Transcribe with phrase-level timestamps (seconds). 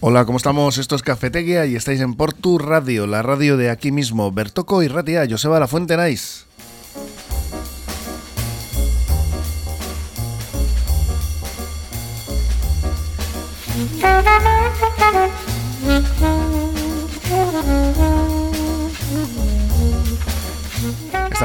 [0.00, 0.78] Hola, ¿cómo estamos?
[0.78, 4.30] Esto es Cafeteguia y estáis en Portu Radio, la radio de aquí mismo.
[4.30, 6.47] Bertoco y Ratia, Joseba La Fuente Nice.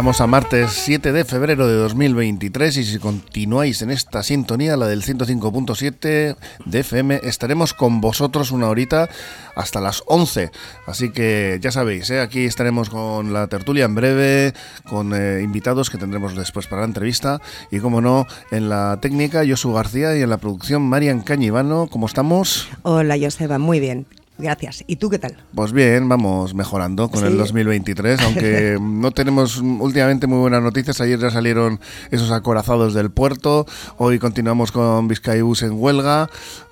[0.03, 4.87] Estamos a martes 7 de febrero de 2023 y si continuáis en esta sintonía, la
[4.87, 6.35] del 105.7
[6.65, 9.07] de FM, estaremos con vosotros una horita
[9.55, 10.51] hasta las 11.
[10.87, 12.19] Así que ya sabéis, ¿eh?
[12.19, 14.53] aquí estaremos con la tertulia en breve,
[14.89, 17.39] con eh, invitados que tendremos después para la entrevista
[17.71, 21.87] y como no, en la técnica Josu García y en la producción Marian Cañivano.
[21.89, 22.67] ¿Cómo estamos?
[22.81, 24.05] Hola Joseba, muy bien.
[24.37, 24.83] Gracias.
[24.87, 25.35] ¿Y tú qué tal?
[25.53, 30.99] Pues bien, vamos mejorando con el 2023, aunque no tenemos últimamente muy buenas noticias.
[31.01, 36.29] Ayer ya salieron esos acorazados del puerto, hoy continuamos con Vizcaibus en huelga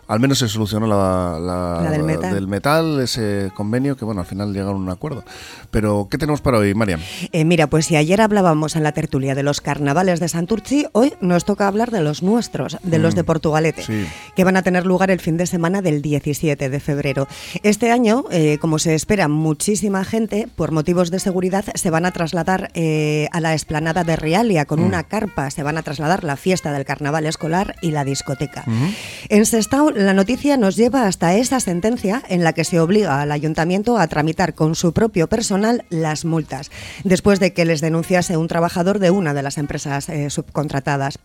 [0.08, 3.00] al menos se solucionó la, del, metal.
[3.00, 5.24] ese convenio, que bueno, al final llegaron a un acuerdo.
[5.70, 7.00] Pero, ¿qué tenemos para hoy, Mariam?
[7.32, 11.14] Eh, mira, pues si ayer hablábamos en la tertulia de los carnavales de Santurci, hoy
[11.22, 13.86] nos toca hablar de los nuestros, de los de mm, Portugalete,
[14.36, 17.28] que van a tener lugar el fin de semana del 17 de febrero.
[17.64, 22.12] Este año, eh, como se espera muchísima gente, por motivos de seguridad, se van a
[22.12, 24.86] trasladar eh, a la esplanada de Realia con mm.
[24.86, 28.66] una carpa, se van a trasladar la fiesta del carnaval escolar y la discoteca.
[29.30, 33.32] En Sestao, la noticia nos lleva hasta esa sentencia en la que se obliga al
[33.32, 36.72] ayuntamiento a tramitar con su propio personal las multas,
[37.04, 41.20] después de que les denunciase un trabajador de una de las empresas eh, subcontratadas.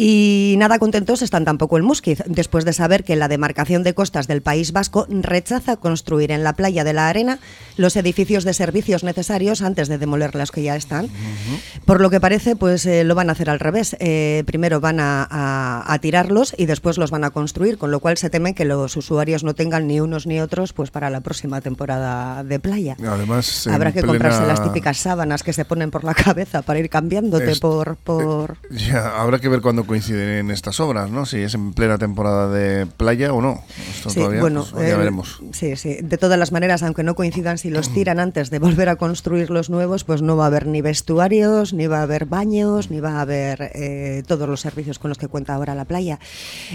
[0.00, 4.28] Y nada contentos están tampoco el Musquiz, después de saber que la demarcación de costas
[4.28, 7.40] del País Vasco rechaza construir en la playa de la Arena
[7.76, 11.08] los edificios de servicios necesarios antes de demoler los que ya están.
[11.84, 13.96] Por lo que parece, pues eh, lo van a hacer al revés.
[13.98, 18.30] Eh, primero van a, tirarlos y después los van a construir, con lo cual se
[18.30, 22.44] teme que los usuarios no tengan ni unos ni otros pues para la próxima temporada
[22.44, 22.96] de playa.
[23.04, 26.88] Además, habrá que comprarse las típicas sábanas que se ponen por la cabeza para ir
[26.88, 28.58] cambiándote por, por...
[28.70, 31.26] Eh, ya, habrá que ver cuando coinciden en estas obras, ¿no?
[31.26, 33.64] Si es en plena temporada de playa o no.
[34.06, 35.40] sí, bueno, pues ya veremos.
[35.52, 35.96] Sí, sí.
[36.00, 39.50] De todas las maneras, aunque no coincidan, si los tiran antes de volver a construir
[39.50, 43.00] los nuevos, pues no va a haber ni vestuarios, ni va a haber baños, ni
[43.00, 46.20] va a haber eh, todos los servicios con los que cuenta ahora la playa.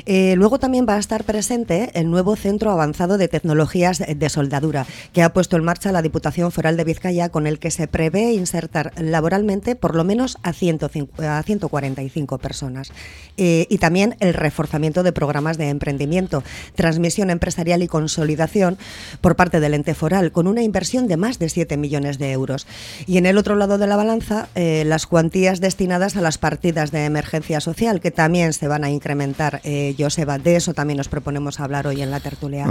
[0.05, 4.85] Eh, luego también va a estar presente el nuevo Centro Avanzado de Tecnologías de Soldadura,
[5.13, 8.33] que ha puesto en marcha la Diputación Foral de Vizcaya, con el que se prevé
[8.33, 12.91] insertar laboralmente por lo menos a, 105, a 145 personas.
[13.37, 16.43] Eh, y también el reforzamiento de programas de emprendimiento,
[16.75, 18.77] transmisión empresarial y consolidación
[19.21, 22.67] por parte del ente foral, con una inversión de más de 7 millones de euros.
[23.07, 26.91] Y en el otro lado de la balanza, eh, las cuantías destinadas a las partidas
[26.91, 30.37] de emergencia social, que también se van a incrementar, eh, Joseba.
[30.37, 32.67] De eso también nos proponemos hablar hoy en la tertulia.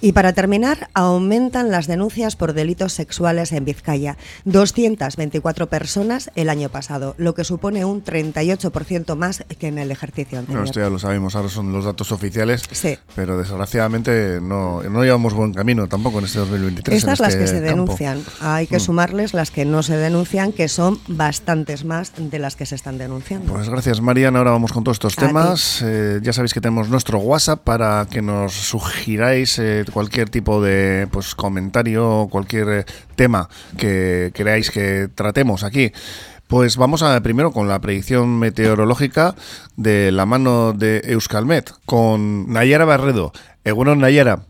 [0.00, 4.16] Y para terminar, aumentan las denuncias por delitos sexuales en Vizcaya.
[4.44, 10.38] 224 personas el año pasado, lo que supone un 38% más que en el ejercicio
[10.38, 10.60] anterior.
[10.60, 12.98] No, esto ya lo sabemos, ahora son los datos oficiales, sí.
[13.14, 16.96] pero desgraciadamente no, no llevamos buen camino tampoco en este 2023.
[16.96, 18.80] Estas las este que se denuncian, hay que mm.
[18.80, 22.98] sumarles las que no se denuncian, que son bastantes más de las que se están
[22.98, 23.52] denunciando.
[23.52, 25.82] Pues gracias Mariana, ahora vamos con todos estos temas.
[25.82, 31.08] Eh, ya sabéis que tenemos nuestro WhatsApp para que nos sugiráis eh, cualquier tipo de
[31.10, 32.84] pues, comentario o cualquier eh,
[33.14, 35.92] tema que queráis que tratemos aquí.
[36.46, 39.34] Pues vamos a primero con la predicción meteorológica
[39.76, 43.32] de la mano de Euskalmet, con Nayara Barredo.
[43.64, 44.46] Egunon Nayara.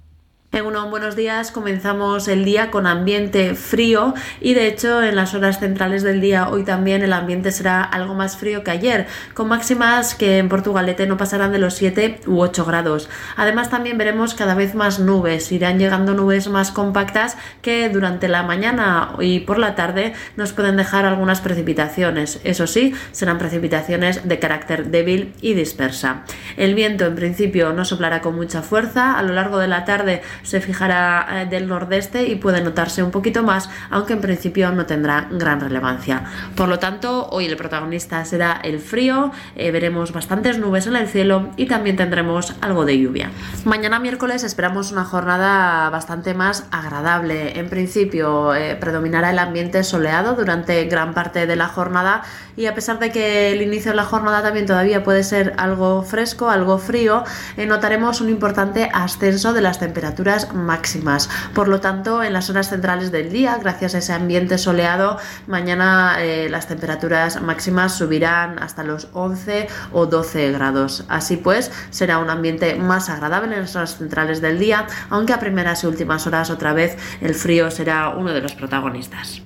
[0.52, 1.50] En buenos días.
[1.50, 6.48] Comenzamos el día con ambiente frío y de hecho en las horas centrales del día
[6.48, 11.06] hoy también el ambiente será algo más frío que ayer, con máximas que en Portugalete
[11.06, 13.10] no pasarán de los 7 u 8 grados.
[13.36, 18.42] Además también veremos cada vez más nubes, irán llegando nubes más compactas que durante la
[18.42, 22.40] mañana y por la tarde nos pueden dejar algunas precipitaciones.
[22.44, 26.22] Eso sí, serán precipitaciones de carácter débil y dispersa.
[26.56, 30.22] El viento en principio no soplará con mucha fuerza, a lo largo de la tarde
[30.42, 34.86] se fijará eh, del nordeste y puede notarse un poquito más, aunque en principio no
[34.86, 36.24] tendrá gran relevancia.
[36.54, 41.08] Por lo tanto, hoy el protagonista será el frío, eh, veremos bastantes nubes en el
[41.08, 43.30] cielo y también tendremos algo de lluvia.
[43.64, 47.58] Mañana miércoles esperamos una jornada bastante más agradable.
[47.58, 52.22] En principio eh, predominará el ambiente soleado durante gran parte de la jornada
[52.56, 56.02] y a pesar de que el inicio de la jornada también todavía puede ser algo
[56.02, 57.24] fresco, algo frío,
[57.66, 61.30] notaremos un importante ascenso de las temperaturas máximas.
[61.54, 66.16] Por lo tanto, en las horas centrales del día, gracias a ese ambiente soleado, mañana
[66.18, 71.04] eh, las temperaturas máximas subirán hasta los 11 o 12 grados.
[71.08, 75.40] Así pues, será un ambiente más agradable en las horas centrales del día, aunque a
[75.40, 79.42] primeras y últimas horas otra vez el frío será uno de los protagonistas.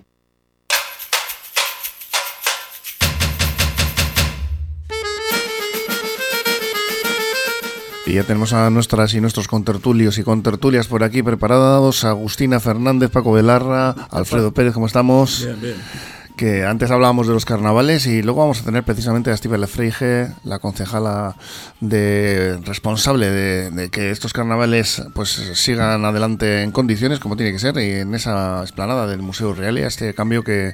[8.11, 12.05] Y ya tenemos a nuestras y nuestros contertulios y contertulias por aquí preparados.
[12.05, 15.45] Agustina Fernández, Paco Velarra, Alfredo Pérez, ¿cómo estamos?
[15.45, 15.77] Bien, bien
[16.41, 20.29] que antes hablábamos de los carnavales y luego vamos a tener precisamente a Steve Lefreige,
[20.43, 21.37] la concejala
[21.81, 27.77] de responsable de, que estos carnavales pues sigan adelante en condiciones como tiene que ser
[27.77, 30.73] y en esa esplanada del Museo Real y este cambio que,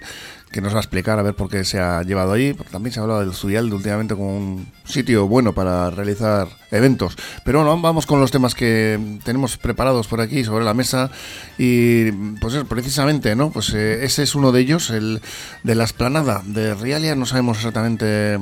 [0.50, 2.54] que nos va a explicar a ver por qué se ha llevado ahí.
[2.70, 7.16] también se ha hablado del Zuyalde últimamente como un sitio bueno para realizar eventos.
[7.44, 11.10] Pero bueno, vamos con los temas que tenemos preparados por aquí sobre la mesa
[11.58, 13.50] y pues precisamente, ¿no?
[13.50, 15.20] Pues eh, ese es uno de ellos, el
[15.62, 17.16] de la esplanada de Rialia.
[17.16, 18.38] No sabemos exactamente,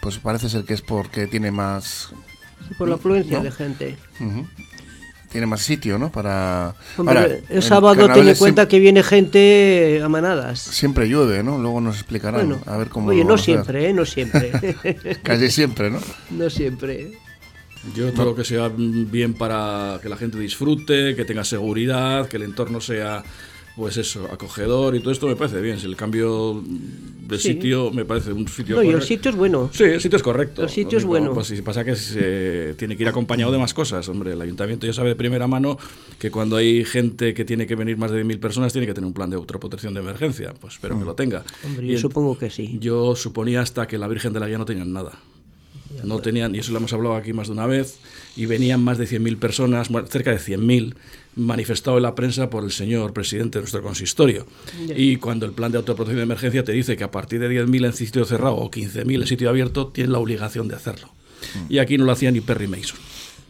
[0.00, 2.10] pues parece ser que es porque tiene más...
[2.78, 3.98] por la afluencia de gente
[5.30, 6.10] tiene más sitio, ¿no?
[6.10, 6.74] Para.
[7.48, 10.60] el sábado ten en cuenta que viene gente a manadas.
[10.60, 11.58] Siempre llueve, ¿no?
[11.58, 12.60] Luego nos explicarán.
[12.66, 13.10] a ver cómo.
[13.10, 13.92] Oye, no siempre, ¿eh?
[13.92, 14.52] No siempre.
[15.22, 15.98] Casi siempre, ¿no?
[16.30, 17.12] No siempre.
[17.94, 22.36] Yo todo lo que sea bien para que la gente disfrute, que tenga seguridad, que
[22.36, 23.22] el entorno sea
[23.78, 25.78] pues eso, acogedor y todo esto me parece bien.
[25.78, 29.70] Si el cambio de sitio me parece un sitio No, y el sitio es bueno.
[29.72, 30.64] Sí, el sitio es correcto.
[30.64, 31.32] El sitio es bueno.
[31.32, 34.08] Pues si pasa que se tiene que ir acompañado de más cosas.
[34.08, 35.78] Hombre, el ayuntamiento ya sabe de primera mano
[36.18, 39.06] que cuando hay gente que tiene que venir más de 10.000 personas tiene que tener
[39.06, 40.52] un plan de autoprotección de emergencia.
[40.60, 41.06] Pues espero que mm.
[41.06, 41.44] lo tenga.
[41.64, 42.78] Hombre, yo supongo que sí.
[42.80, 45.12] Yo suponía hasta que la Virgen de la Guía no tenían nada.
[46.04, 47.98] No tenían, y eso lo hemos hablado aquí más de una vez,
[48.36, 50.94] y venían más de 100.000 personas, cerca de 100.000,
[51.38, 54.46] manifestado en la prensa por el señor presidente de nuestro consistorio.
[54.94, 57.86] Y cuando el plan de autoprotección de emergencia te dice que a partir de 10.000
[57.86, 61.08] en sitio cerrado o 15.000 en sitio abierto, tienes la obligación de hacerlo.
[61.54, 61.72] Mm.
[61.72, 62.98] Y aquí no lo hacía ni Perry Mason.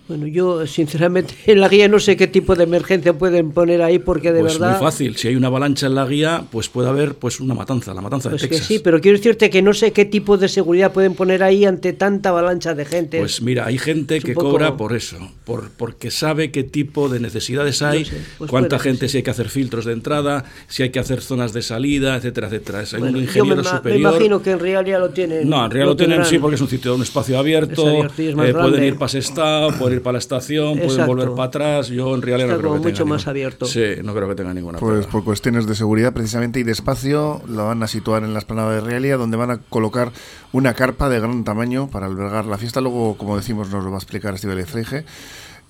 [0.08, 3.98] Bueno, yo sinceramente en la guía no sé qué tipo de emergencia pueden poner ahí
[3.98, 4.78] porque de pues verdad...
[4.78, 7.92] muy fácil, si hay una avalancha en la guía, pues puede haber pues una matanza,
[7.92, 8.66] la matanza de pues Texas.
[8.66, 11.66] Que sí, pero quiero decirte que no sé qué tipo de seguridad pueden poner ahí
[11.66, 13.18] ante tanta avalancha de gente.
[13.18, 17.82] Pues mira, hay gente que cobra por eso, por porque sabe qué tipo de necesidades
[17.82, 18.06] hay,
[18.38, 21.52] pues cuánta gente si hay que hacer filtros de entrada, si hay que hacer zonas
[21.52, 22.82] de salida, etcétera, etcétera.
[22.82, 24.10] Es un ingeniero me, superior.
[24.12, 25.48] Me imagino que en real ya lo tienen.
[25.48, 28.84] No, en real lo, tienen sí porque es un sitio, un espacio abierto, eh, pueden
[28.84, 31.88] ir para Sestao, pueden ir para la estación pueden volver para atrás.
[31.88, 33.66] Yo en realidad no creo que mucho más abierto.
[33.66, 37.42] Sí, no creo que tenga ninguna Pues por cuestiones de seguridad precisamente y de espacio
[37.46, 40.12] lo van a situar en la esplanada de Realia donde van a colocar
[40.52, 42.80] una carpa de gran tamaño para albergar la fiesta.
[42.80, 45.04] Luego, como decimos, nos lo va a explicar Estibel Freige.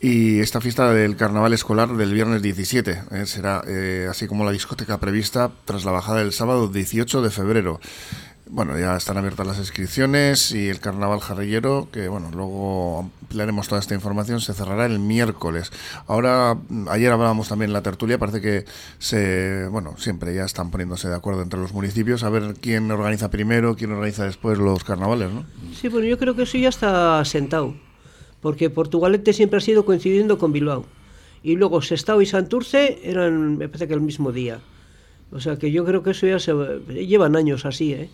[0.00, 4.52] Y esta fiesta del carnaval escolar del viernes 17 eh, será eh, así como la
[4.52, 7.80] discoteca prevista tras la bajada del sábado 18 de febrero.
[8.50, 13.78] Bueno, ya están abiertas las inscripciones y el carnaval jarrillero, que bueno, luego ampliaremos toda
[13.78, 15.70] esta información, se cerrará el miércoles.
[16.06, 16.56] Ahora,
[16.88, 18.64] ayer hablábamos también en la tertulia, parece que
[18.98, 23.30] se, bueno, siempre ya están poniéndose de acuerdo entre los municipios a ver quién organiza
[23.30, 25.44] primero, quién organiza después los carnavales, ¿no?
[25.74, 27.74] Sí, bueno, yo creo que eso ya está sentado,
[28.40, 30.86] porque Portugalete siempre ha sido coincidiendo con Bilbao.
[31.42, 34.60] Y luego Sestao y Santurce eran, me parece que el mismo día.
[35.30, 36.54] O sea que yo creo que eso ya se
[37.06, 38.10] llevan años así, ¿eh?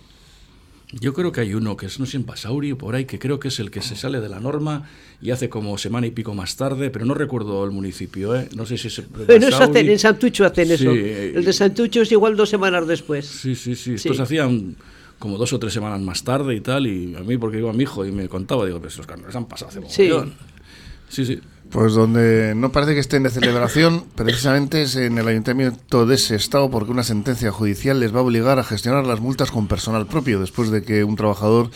[1.01, 3.41] Yo creo que hay uno que es, no sé, en Pasaurio, por ahí, que creo
[3.41, 4.89] que es el que se sale de la norma
[5.21, 8.49] y hace como semana y pico más tarde, pero no recuerdo el municipio, ¿eh?
[8.55, 9.03] No sé si es.
[9.11, 10.91] Bueno, eso hacen, en Santucho hacen eso.
[10.91, 13.27] El de Santucho es igual dos semanas después.
[13.27, 13.95] Sí, sí, sí.
[13.95, 14.77] Estos hacían
[15.19, 17.73] como dos o tres semanas más tarde y tal, y a mí, porque iba a
[17.73, 20.11] mi hijo y me contaba, digo, pues los carnavales han pasado hace Sí.
[21.09, 21.41] Sí, sí.
[21.71, 26.37] Pues donde no parece que estén de celebración, precisamente es en el ayuntamiento de ese
[26.37, 30.07] estado, porque una sentencia judicial les va a obligar a gestionar las multas con personal
[30.07, 31.71] propio, después de que un trabajador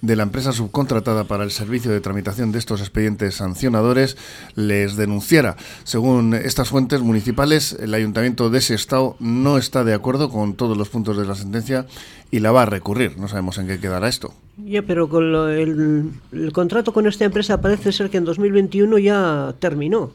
[0.00, 4.16] de la empresa subcontratada para el servicio de tramitación de estos expedientes sancionadores
[4.54, 5.56] les denunciara.
[5.84, 10.76] Según estas fuentes municipales, el ayuntamiento de ese estado no está de acuerdo con todos
[10.76, 11.86] los puntos de la sentencia
[12.32, 13.18] y la va a recurrir.
[13.18, 14.34] No sabemos en qué quedará esto.
[14.56, 20.12] Ya, pero con el, contrato con esta empresa parece ser que en 2021 ya terminó.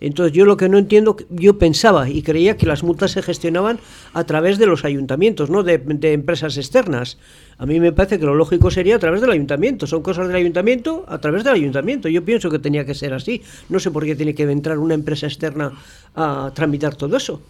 [0.00, 3.78] Entonces yo lo que no entiendo, yo pensaba y creía que las multas se gestionaban
[4.12, 7.18] a través de los ayuntamientos, no de, de, empresas externas.
[7.58, 9.86] A mí me parece que lo lógico sería a través del ayuntamiento.
[9.86, 12.08] Son cosas del ayuntamiento a través del ayuntamiento.
[12.08, 13.42] Yo pienso que tenía que ser así.
[13.68, 15.72] No sé por qué tiene que entrar una empresa externa
[16.14, 17.40] a tramitar todo eso.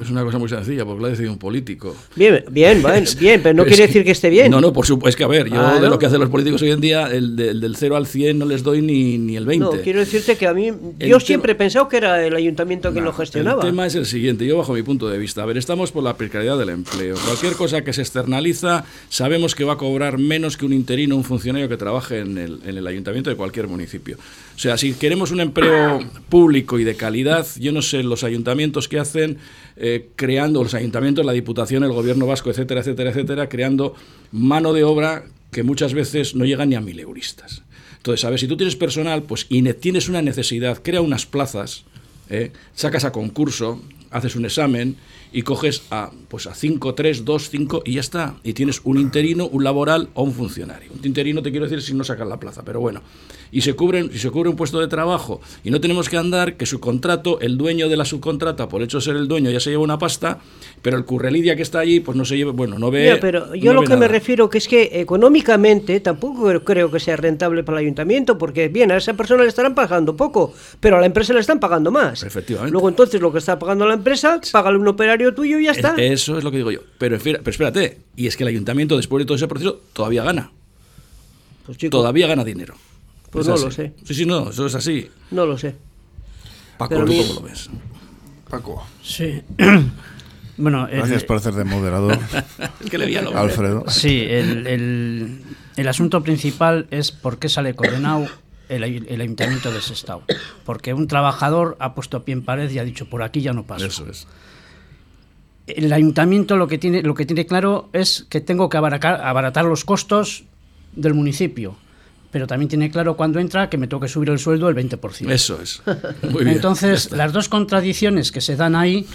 [0.00, 1.96] Es una cosa muy sencilla, porque lo ha decidido un político.
[2.16, 2.82] Bien, bien,
[3.18, 4.50] bien, pero no quiere decir que esté bien.
[4.50, 5.08] No, no, por supuesto.
[5.08, 7.06] Es que, a ver, yo ah, de lo que hacen los políticos hoy en día,
[7.06, 9.64] el, del 0 al 100 no les doy ni, ni el 20.
[9.64, 13.04] No, quiero decirte que a mí, yo siempre he pensado que era el ayuntamiento quien
[13.04, 13.62] lo gestionaba.
[13.62, 15.42] El tema es el siguiente, yo bajo mi punto de vista.
[15.42, 17.16] A ver, estamos por la precariedad del empleo.
[17.24, 21.24] Cualquier cosa que se externaliza, sabemos que va a cobrar menos que un interino, un
[21.24, 24.16] funcionario que trabaje en el, en el ayuntamiento de cualquier municipio.
[24.56, 28.88] O sea, si queremos un empleo público y de calidad, yo no sé los ayuntamientos
[28.88, 29.38] que hacen
[29.76, 33.94] eh, creando, los ayuntamientos, la Diputación, el Gobierno vasco, etcétera, etcétera, etcétera, creando
[34.32, 37.62] mano de obra que muchas veces no llega ni a mil euristas.
[37.96, 41.84] Entonces, a ver, si tú tienes personal pues, y tienes una necesidad, crea unas plazas,
[42.28, 44.96] eh, sacas a concurso, haces un examen
[45.34, 48.36] y coges a pues a 5, 3, 2, 5 y ya está.
[48.44, 50.92] Y tienes un interino, un laboral o un funcionario.
[50.96, 53.02] Un interino te quiero decir si no sacas la plaza, pero bueno.
[53.50, 56.56] Y se cubren, si se cubre un puesto de trabajo y no tenemos que andar
[56.56, 59.60] que su contrato, el dueño de la subcontrata, por hecho de ser el dueño, ya
[59.60, 60.38] se lleva una pasta,
[60.82, 63.18] pero el currelidia que está allí, pues no se lleva, bueno, no ve.
[63.20, 67.64] pero yo lo que me refiero que es que económicamente tampoco creo que sea rentable
[67.64, 71.06] para el ayuntamiento, porque bien, a esa persona le estarán pagando poco, pero a la
[71.06, 72.22] empresa le están pagando más.
[72.22, 72.72] Efectivamente.
[72.72, 75.94] Luego entonces lo que está pagando la empresa, págale un operario tuyo y ya está.
[75.96, 76.80] Eso es lo que digo yo.
[76.98, 80.50] Pero, pero espérate, y es que el ayuntamiento, después de todo ese proceso, todavía gana.
[81.66, 82.74] Pues todavía gana dinero.
[83.30, 83.92] Pues no lo sé.
[84.04, 85.08] Sí, sí, no, eso es así.
[85.30, 85.74] No lo sé.
[86.76, 87.70] Paco, ¿tú cómo lo ves?
[88.50, 88.86] Paco.
[89.02, 89.42] Sí.
[90.56, 92.18] bueno, Gracias por hacer de moderador.
[92.80, 93.84] es que le vi a Alfredo.
[93.88, 95.40] Sí, el, el,
[95.76, 98.26] el, asunto principal es por qué sale condenado
[98.68, 100.22] el, el ayuntamiento de Sestao.
[100.64, 103.64] Porque un trabajador ha puesto pie en pared y ha dicho, por aquí ya no
[103.64, 103.86] paso.
[103.86, 104.26] Eso es
[105.66, 109.64] el ayuntamiento lo que tiene lo que tiene claro es que tengo que abaratar, abaratar
[109.64, 110.44] los costos
[110.94, 111.76] del municipio
[112.34, 115.30] pero también tiene claro cuando entra que me tengo que subir el sueldo el 20%.
[115.30, 115.80] Eso es.
[116.32, 119.06] Muy bien, Entonces, las dos contradicciones que se dan ahí,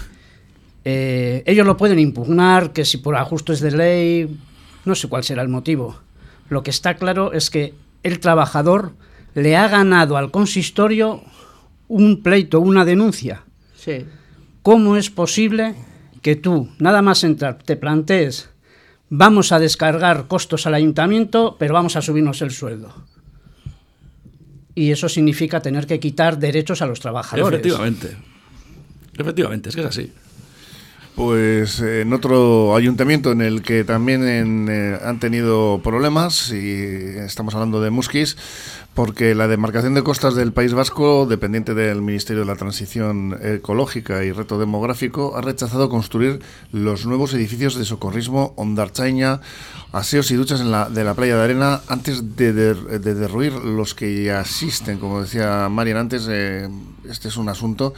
[0.86, 4.38] eh, ellos lo pueden impugnar, que si por ajustes de ley,
[4.86, 6.00] no sé cuál será el motivo.
[6.48, 8.92] Lo que está claro es que el trabajador
[9.34, 11.22] le ha ganado al consistorio
[11.88, 13.42] un pleito, una denuncia.
[13.76, 14.06] Sí.
[14.62, 15.74] ¿Cómo es posible
[16.22, 18.50] que tú, nada más entrar, te plantees,
[19.08, 22.94] vamos a descargar costos al ayuntamiento, pero vamos a subirnos el sueldo?
[24.74, 27.60] Y eso significa tener que quitar derechos a los trabajadores.
[27.60, 28.16] Efectivamente.
[29.18, 30.12] Efectivamente, es que es así.
[31.16, 37.82] Pues en otro ayuntamiento en el que también eh, han tenido problemas, y estamos hablando
[37.82, 38.36] de Musquis,
[38.94, 44.24] porque la demarcación de costas del País Vasco, dependiente del Ministerio de la Transición Ecológica
[44.24, 46.40] y Reto Demográfico, ha rechazado construir
[46.72, 49.40] los nuevos edificios de socorrismo Ondarchaña,
[49.92, 54.24] aseos y duchas en la, de la playa de arena antes de, derruir los que
[54.24, 54.98] ya existen.
[54.98, 56.68] Como decía Marian antes, eh,
[57.08, 57.94] este es un asunto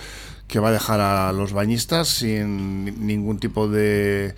[0.48, 4.34] que va a dejar a los bañistas sin ningún tipo de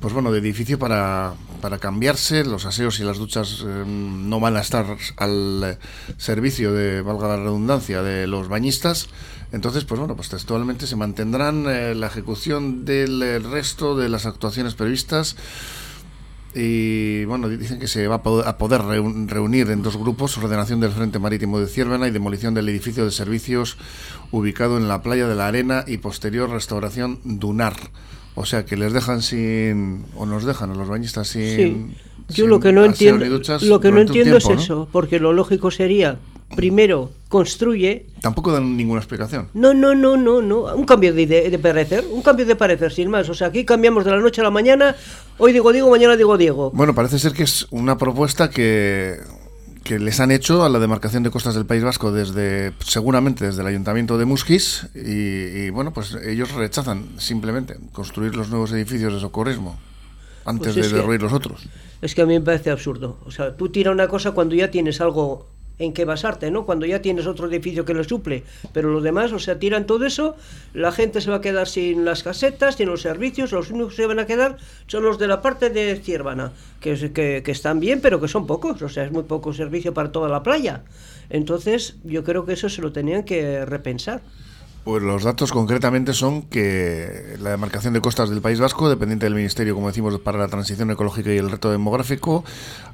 [0.00, 2.44] pues bueno de edificio para, para cambiarse.
[2.44, 5.78] Los aseos y las duchas eh, no van a estar al
[6.16, 9.08] servicio de valga la redundancia de los bañistas.
[9.52, 14.74] Entonces pues bueno pues textualmente se mantendrán eh, la ejecución del resto de las actuaciones
[14.74, 15.36] previstas
[16.54, 21.18] y bueno, dicen que se va a poder reunir en dos grupos, ordenación del Frente
[21.18, 23.76] Marítimo de Ciervena y demolición del edificio de servicios
[24.30, 27.74] ubicado en la playa de la Arena y posterior restauración Dunar.
[28.34, 31.96] O sea que les dejan sin, o nos dejan a los bañistas sin...
[32.28, 33.24] Yo lo que no entiendo,
[33.62, 36.18] lo que no entiendo es eso, porque lo lógico sería
[36.54, 38.06] primero construye.
[38.20, 39.48] Tampoco dan ninguna explicación.
[39.54, 40.74] No, no, no, no, no.
[40.74, 43.28] Un cambio de, de, parecer, un cambio de parecer, sin más.
[43.28, 44.96] O sea, aquí cambiamos de la noche a la mañana.
[45.36, 46.70] Hoy digo Diego, mañana digo Diego.
[46.72, 49.18] Bueno, parece ser que es una propuesta que
[49.88, 53.62] que les han hecho a la demarcación de costas del País Vasco desde seguramente desde
[53.62, 59.20] el ayuntamiento de Musquis y, bueno pues ellos rechazan simplemente construir los nuevos edificios de
[59.20, 59.78] socorrismo
[60.44, 61.66] antes pues de derruir los otros
[62.02, 64.70] es que a mí me parece absurdo o sea tú tiras una cosa cuando ya
[64.70, 66.66] tienes algo en qué basarte, ¿no?
[66.66, 68.44] Cuando ya tienes otro edificio que lo suple.
[68.72, 70.36] Pero los demás, o sea, tiran todo eso,
[70.74, 74.02] la gente se va a quedar sin las casetas, sin los servicios, los únicos que
[74.02, 74.56] se van a quedar
[74.86, 78.46] son los de la parte de Ciervana, que, que, que están bien, pero que son
[78.46, 80.82] pocos, o sea, es muy poco servicio para toda la playa.
[81.30, 84.22] Entonces, yo creo que eso se lo tenían que repensar.
[84.84, 89.34] Pues los datos concretamente son que la demarcación de costas del País Vasco, dependiente del
[89.34, 92.42] Ministerio, como decimos, para la transición ecológica y el reto demográfico,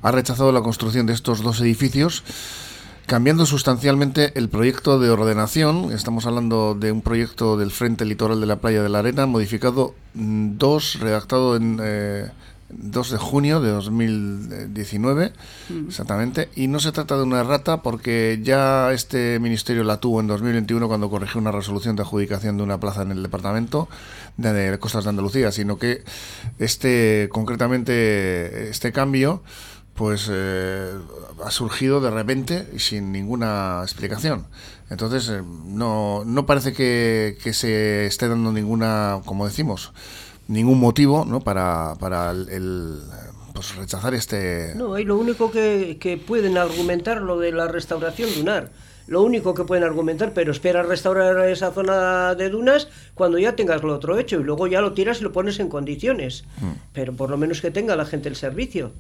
[0.03, 2.25] ha rechazado la construcción de estos dos edificios
[3.07, 5.93] cambiando sustancialmente el proyecto de ordenación.
[5.93, 9.95] Estamos hablando de un proyecto del Frente Litoral de la Playa de la Arena, modificado
[10.15, 12.31] 2, mm, redactado en, eh,
[12.71, 15.33] 2 de junio de 2019,
[15.69, 15.89] mm.
[15.89, 20.27] exactamente, y no se trata de una errata porque ya este ministerio la tuvo en
[20.27, 23.89] 2021 cuando corrigió una resolución de adjudicación de una plaza en el departamento
[24.37, 26.03] de, Costas de Andalucía, sino que
[26.59, 29.43] este, concretamente, este cambio
[29.95, 30.91] pues eh,
[31.45, 34.47] ha surgido de repente y sin ninguna explicación.
[34.91, 39.93] Entonces, eh, no, no parece que, que se esté dando ninguna, como decimos,
[40.49, 41.41] ningún motivo ¿no?
[41.41, 43.01] para, para el,
[43.55, 44.75] pues rechazar este...
[44.75, 48.71] No, hay lo único que, que pueden argumentar lo de la restauración lunar.
[49.07, 53.83] Lo único que pueden argumentar, pero espera restaurar esa zona de dunas cuando ya tengas
[53.83, 56.45] lo otro hecho y luego ya lo tiras y lo pones en condiciones.
[56.61, 56.71] Mm.
[56.95, 58.93] Pero por lo menos que tenga la gente el servicio.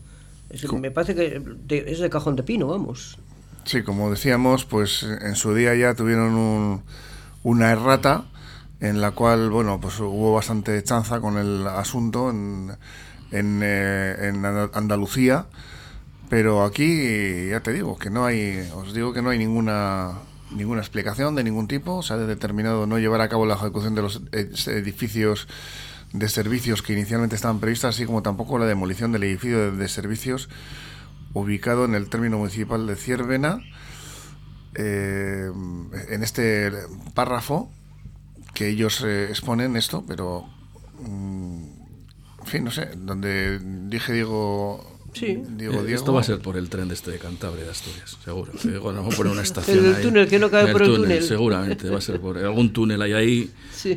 [0.78, 3.18] Me parece que es de cajón de pino, vamos.
[3.64, 6.82] Sí, como decíamos, pues en su día ya tuvieron un,
[7.42, 8.24] una errata
[8.80, 12.76] en la cual, bueno, pues hubo bastante chanza con el asunto en,
[13.30, 14.32] en, eh,
[14.74, 15.46] Andalucía,
[16.28, 20.18] pero aquí ya te digo que no hay, os digo que no hay ninguna
[20.50, 24.02] ninguna explicación de ningún tipo, se ha determinado no llevar a cabo la ejecución de
[24.02, 24.22] los
[24.68, 25.48] edificios
[26.14, 30.48] de servicios que inicialmente estaban previstas, así como tampoco la demolición del edificio de, servicios
[31.34, 33.60] ubicado en el término municipal de Ciervena.
[34.76, 35.50] Eh,
[36.08, 36.72] en este
[37.14, 37.70] párrafo
[38.54, 40.46] que ellos eh, exponen esto, pero
[41.00, 41.64] mm,
[42.40, 45.42] en fin, no sé, donde dije Diego Sí.
[45.56, 48.18] Diego, eh, Esto va a ser por el tren de este de Cantabria de Asturias,
[48.22, 48.52] seguro.
[48.82, 49.84] Bueno, vamos a poner una estación.
[49.84, 53.00] el túnel que no cabe por el túnel, Seguramente, va a ser por algún túnel
[53.00, 53.50] hay ahí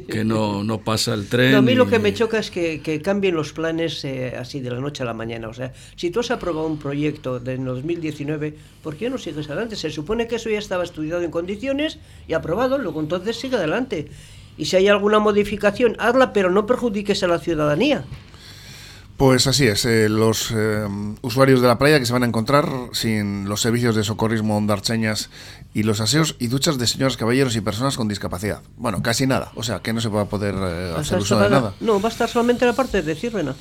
[0.09, 1.55] que no, no pasa el tren.
[1.55, 4.69] a mí lo que me choca es que, que cambien los planes eh, así de
[4.69, 5.49] la noche a la mañana.
[5.49, 9.75] O sea, si tú has aprobado un proyecto de 2019, ¿por qué no sigues adelante?
[9.75, 14.07] Se supone que eso ya estaba estudiado en condiciones y aprobado, luego entonces sigue adelante
[14.57, 18.03] y si hay alguna modificación, hazla, pero no perjudiques a la ciudadanía.
[19.17, 20.87] Pues así es, eh, los eh,
[21.23, 25.31] usuarios de la playa que se van a encontrar sin los servicios de socorrismo ondarcheñas
[25.73, 28.61] y los aseos y duchas de señores, caballeros y personas con discapacidad.
[28.77, 31.49] Bueno, casi nada, o sea, que no se va a poder eh, hacer uso de
[31.49, 31.73] nada.
[31.79, 33.55] No, va a estar solamente la parte de Círvena.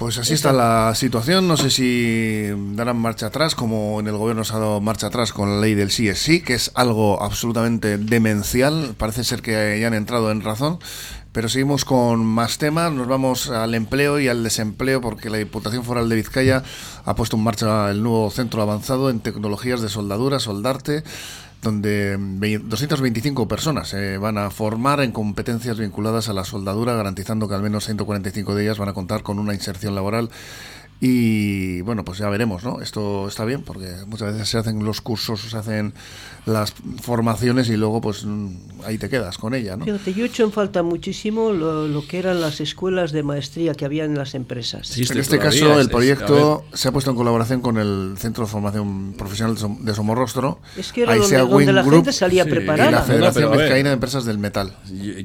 [0.00, 1.46] Pues así está la situación.
[1.46, 5.34] No sé si darán marcha atrás, como en el gobierno se ha dado marcha atrás
[5.34, 8.94] con la ley del sí es sí, que es algo absolutamente demencial.
[8.96, 10.78] Parece ser que ya han entrado en razón.
[11.32, 12.92] Pero seguimos con más temas.
[12.92, 16.62] Nos vamos al empleo y al desempleo, porque la Diputación Foral de Vizcaya
[17.04, 21.04] ha puesto en marcha el nuevo centro avanzado en tecnologías de soldadura, soldarte
[21.62, 27.54] donde 225 personas se van a formar en competencias vinculadas a la soldadura, garantizando que
[27.54, 30.30] al menos 145 de ellas van a contar con una inserción laboral
[31.02, 32.82] y bueno, pues ya veremos, ¿no?
[32.82, 35.94] Esto está bien porque muchas veces se hacen los cursos, se hacen
[36.46, 36.72] las
[37.02, 38.26] formaciones y luego pues
[38.84, 39.84] ahí te quedas con ella, ¿no?
[39.84, 43.84] Fíjate, yo he hecho en falta muchísimo lo, que eran las escuelas de maestría que
[43.84, 44.96] había en las empresas.
[44.96, 49.14] en este caso el proyecto se ha puesto en colaboración con el Centro de Formación
[49.16, 50.60] Profesional de Somorrostro.
[50.76, 52.90] Es que era donde, la gente salía preparada.
[52.90, 54.74] Y la Federación Vizcaína de Empresas del Metal.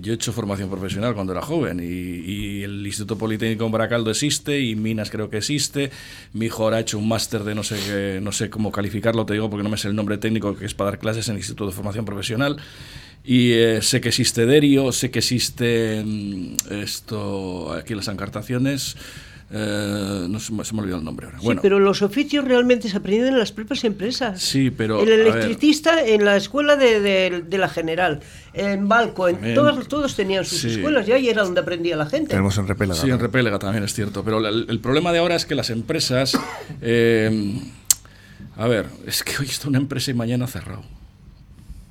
[0.01, 4.12] Yo, he hecho formación profesional cuando era joven y, y el Instituto Politécnico en Baracaldo
[4.12, 5.91] existe y Minas creo que existe
[6.34, 9.34] mi hijo ahora ha hecho un máster de no sé, no sé cómo calificarlo, te
[9.34, 11.39] digo porque no me sé el nombre técnico que es para dar clases en el
[11.39, 12.58] Instituto de Formación Profesional.
[13.24, 18.98] Y eh, sé que existe Derio, sé que existe mm, esto, aquí las encartaciones.
[19.52, 21.39] Eh, no se, me ha olvidado el nombre ahora.
[21.39, 24.41] Sí, pero los oficios realmente se aprenden en las propias empresas.
[24.41, 25.02] Sí, pero.
[25.02, 28.22] El electricista en la escuela de, la general,
[28.54, 32.30] en Balco, en todos, todos tenían sus escuelas ya y era donde aprendía la gente.
[32.30, 33.00] Tenemos en Repélega.
[33.00, 34.24] Sí, en Repélega también es cierto.
[34.24, 36.38] Pero el, problema de ahora es que las empresas.
[36.82, 37.60] Eh,
[38.58, 40.95] a ver, es que hoy está una empresa y mañana cerrado.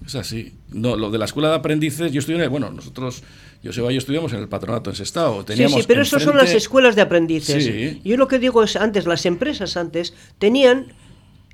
[0.06, 0.52] Es así.
[0.70, 2.50] No, lo de la escuela de aprendices, yo estoy en.
[2.50, 3.22] Bueno, nosotros
[3.64, 5.44] Joseba y yo estudiamos en el patronato en Sestao.
[5.44, 8.02] Teníamos sí, sí, pero eso son las escuelas de aprendices.
[8.04, 10.92] Yo lo que digo es, antes, las empresas antes tenían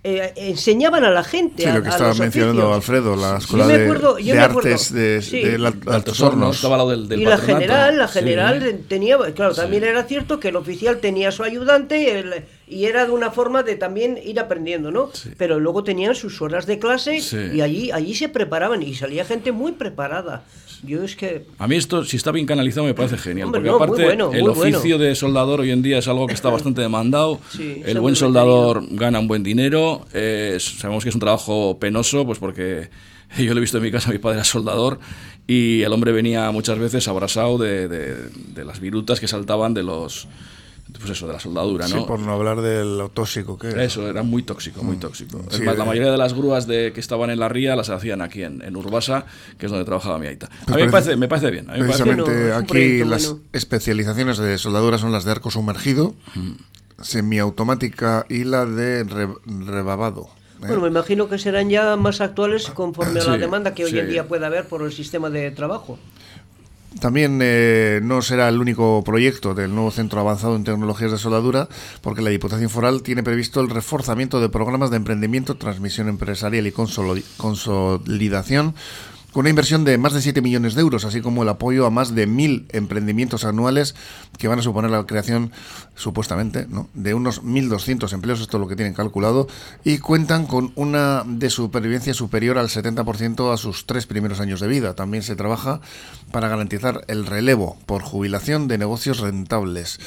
[0.03, 1.63] eh, enseñaban a la gente.
[1.63, 6.65] Sí, lo que estaba mencionando Alfredo, la escuela de, artes de, Altos Hornos.
[7.11, 11.43] y la general, la general tenía, claro, también era cierto que el oficial tenía su
[11.43, 12.25] ayudante
[12.67, 15.11] y era de una forma de también ir aprendiendo, ¿no?
[15.37, 17.21] Pero luego tenían sus horas de clase
[17.53, 20.45] y allí, allí se preparaban y salía gente muy preparada.
[20.83, 21.47] Yo es que...
[21.59, 23.51] A mí esto, si está bien canalizado, me parece genial.
[23.53, 27.41] porque aparte, el oficio de soldador hoy en día es algo que está bastante demandado.
[27.59, 30.07] el buen soldador gana un buen dinero.
[30.59, 32.89] sabemos que es un trabajo penoso, pues porque
[33.39, 34.99] yo lo he visto en mi casa, mi padre era soldador
[35.47, 40.29] y el hombre venía muchas veces abrazado de, de las virutas que saltaban de los
[40.99, 41.99] pues eso, de la soldadura, ¿no?
[41.99, 43.85] Sí, por no hablar de lo tóxico que era.
[43.85, 45.01] Eso, era muy tóxico, muy mm.
[45.01, 45.45] tóxico.
[45.51, 48.23] es más, la mayoría de las grúas de, que estaban en la ría las hacían
[48.23, 49.27] aquí en, en Urbasa,
[49.59, 50.49] que es donde trabajaba mi aita.
[50.67, 51.67] A mí me parece, me parece bien.
[51.67, 56.15] precisamente aquí las especializaciones de soldadura son las de arco sumergido.
[56.35, 56.53] Mm
[57.01, 60.29] semiautomática y la de rebabado.
[60.63, 60.67] ¿eh?
[60.67, 64.09] Bueno, me imagino que serán ya más actuales conforme a la demanda que hoy en
[64.09, 65.99] día puede haber por el sistema de trabajo.
[66.99, 71.69] También eh, no será el único proyecto del nuevo Centro Avanzado en Tecnologías de Soldadura,
[72.01, 76.73] porque la Diputación Foral tiene previsto el reforzamiento de programas de emprendimiento, transmisión empresarial y
[76.73, 78.75] consolidación
[79.33, 81.91] con una inversión de más de 7 millones de euros, así como el apoyo a
[81.91, 83.95] más de mil emprendimientos anuales
[84.39, 85.53] que van a suponer la creación,
[85.95, 86.89] supuestamente, ¿no?
[86.95, 89.49] de unos 1.200 empleos, esto es lo que tienen calculado,
[89.85, 94.69] y cuentan con una de supervivencia superior al 70% a sus tres primeros años de
[94.69, 94.95] vida.
[94.95, 95.81] También se trabaja
[96.33, 100.01] para garantizar el relevo por jubilación de negocios rentables.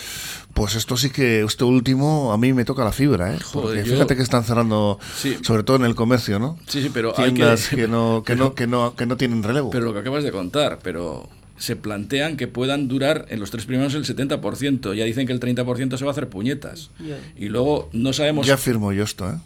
[0.54, 3.40] Pues esto sí que, esto último, a mí me toca la fibra, ¿eh?
[3.52, 5.00] Porque fíjate que están cerrando,
[5.42, 6.60] sobre todo en el comercio, ¿no?
[6.68, 9.72] Sí, sí, pero Tiendas que, no, que, no, que, no, que no tienen relevo.
[9.72, 13.66] Pero lo que acabas de contar, pero se plantean que puedan durar en los tres
[13.66, 14.94] primeros el 70%.
[14.96, 16.92] Ya dicen que el 30% se va a hacer puñetas.
[17.38, 18.46] Y luego no sabemos...
[18.46, 19.38] Ya firmo yo esto, ¿eh?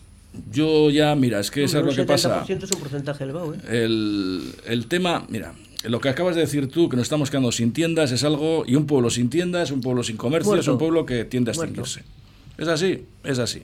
[0.51, 2.43] Yo ya, mira, es que eso es lo que pasa.
[2.47, 3.59] El 70% es un porcentaje elevado, ¿eh?
[3.69, 7.71] El, el tema, mira, lo que acabas de decir tú, que nos estamos quedando sin
[7.71, 11.05] tiendas, es algo, y un pueblo sin tiendas, un pueblo sin comercio, es un pueblo
[11.05, 12.03] que tiende a extinguirse.
[12.57, 13.63] Es así, es así.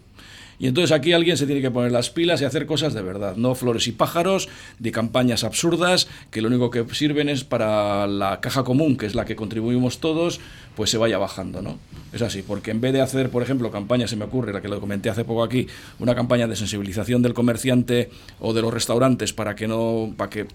[0.59, 3.35] Y entonces aquí alguien se tiene que poner las pilas y hacer cosas de verdad,
[3.35, 8.39] no flores y pájaros, de campañas absurdas, que lo único que sirven es para la
[8.41, 10.39] caja común, que es la que contribuimos todos,
[10.75, 11.77] pues se vaya bajando, ¿no?
[12.11, 14.67] Es así, porque en vez de hacer, por ejemplo, campañas, se me ocurre, la que
[14.67, 15.67] lo comenté hace poco aquí,
[15.99, 20.45] una campaña de sensibilización del comerciante o de los restaurantes para que no, para que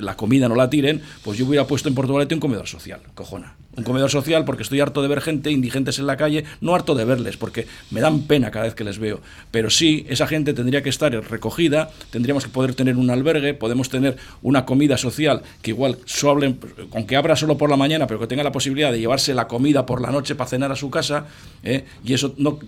[0.00, 3.54] la comida no la tiren, pues yo hubiera puesto en Portugalete un comedor social, cojona.
[3.76, 6.94] Un comedor social porque estoy harto de ver gente, indigentes en la calle, no harto
[6.94, 9.20] de verles, porque me dan pena cada vez que les veo.
[9.50, 13.90] Pero sí, esa gente tendría que estar recogida, tendríamos que poder tener un albergue, podemos
[13.90, 16.56] tener una comida social que igual, suable,
[16.92, 19.84] aunque abra solo por la mañana, pero que tenga la posibilidad de llevarse la comida
[19.84, 21.26] por la noche para cenar a su casa,
[21.62, 21.84] ¿eh?
[22.02, 22.58] y eso no,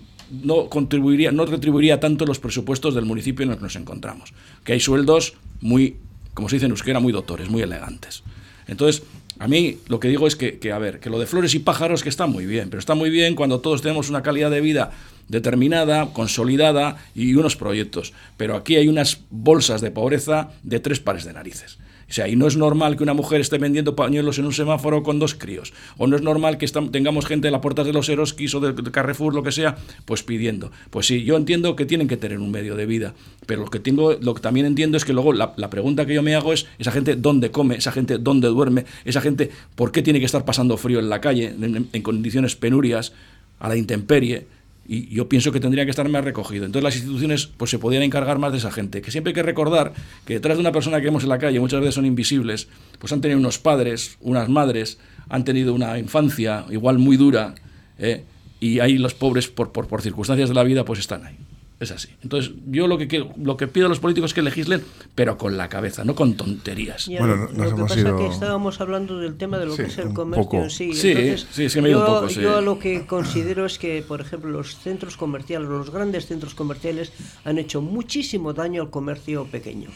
[0.43, 4.33] no contribuiría, no retribuiría tanto los presupuestos del municipio en el que nos encontramos.
[4.63, 5.97] Que hay sueldos muy,
[6.33, 8.23] como se dice en euskera, muy doctores, muy elegantes.
[8.67, 9.03] Entonces,
[9.39, 12.03] a mí lo que digo es que, a ver, que lo de flores y pájaros
[12.03, 14.91] que está muy bien, pero está muy bien cuando todos tenemos una calidad de vida
[15.29, 18.13] determinada, consolidada y unos proyectos.
[18.35, 21.79] Pero aquí hay unas bolsas de pobreza de tres pares de narices.
[22.09, 25.03] O sea, y no es normal que una mujer esté vendiendo pañuelos en un semáforo
[25.03, 25.73] con dos críos.
[25.97, 28.91] O no es normal que tengamos gente en las puertas de los Eroskis o de,
[28.91, 30.71] Carrefour, lo que sea, pues pidiendo.
[30.89, 33.13] Pues sí, yo entiendo que tienen que tener un medio de vida.
[33.45, 36.23] Pero lo que, tengo, lo que también entiendo es que luego la, pregunta que yo
[36.23, 40.01] me hago es, esa gente dónde come, esa gente dónde duerme, esa gente por qué
[40.01, 43.13] tiene que estar pasando frío en la calle, en condiciones penurias,
[43.59, 44.47] a la intemperie
[44.91, 46.65] y yo pienso que tendría que estar más recogido.
[46.65, 49.43] Entonces las instituciones pues se podrían encargar más de esa gente, que siempre hay que
[49.43, 49.93] recordar
[50.25, 53.13] que detrás de una persona que vemos en la calle, muchas veces son invisibles, pues
[53.13, 54.97] han tenido unos padres, unas madres,
[55.29, 57.53] han tenido una infancia igual muy dura,
[57.99, 58.23] ¿eh?
[58.59, 61.37] y ahí los pobres por, por, por circunstancias de la vida pues están ahí.
[61.79, 62.09] Es así.
[62.21, 64.83] Entonces, yo lo que, lo que pido a los políticos es que legislen,
[65.15, 67.07] pero con la cabeza, no con tonterías.
[67.07, 70.13] bueno, lo que pasa es que estábamos hablando del tema de lo que es el
[70.13, 70.93] comercio en sí.
[70.93, 72.41] Sí, sí, sí, me yo, un poco, sí.
[72.41, 77.13] yo lo que considero es que, por ejemplo, los centros comerciales, los grandes centros comerciales
[77.45, 79.89] han hecho muchísimo daño al comercio pequeño.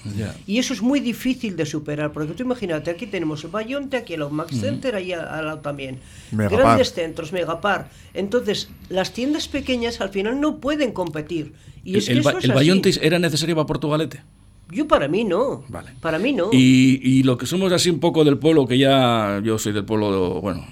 [0.47, 4.13] Y eso es muy difícil de superar, porque tú imagínate, aquí tenemos el Bayonte, aquí
[4.13, 5.99] el Max Center, ahí al lado también.
[6.31, 7.89] Grandes centros, Megapar.
[8.13, 11.51] Entonces, las tiendas pequeñas al final no pueden competir
[11.85, 11.95] ¿El,
[12.85, 14.21] es era necesario para Portugalete?
[14.71, 15.63] Yo para mí no.
[15.67, 15.91] Vale.
[16.01, 16.49] Para mí no.
[16.51, 20.41] Y, lo que somos así un poco del pueblo, que ya yo soy del pueblo,
[20.41, 20.65] bueno,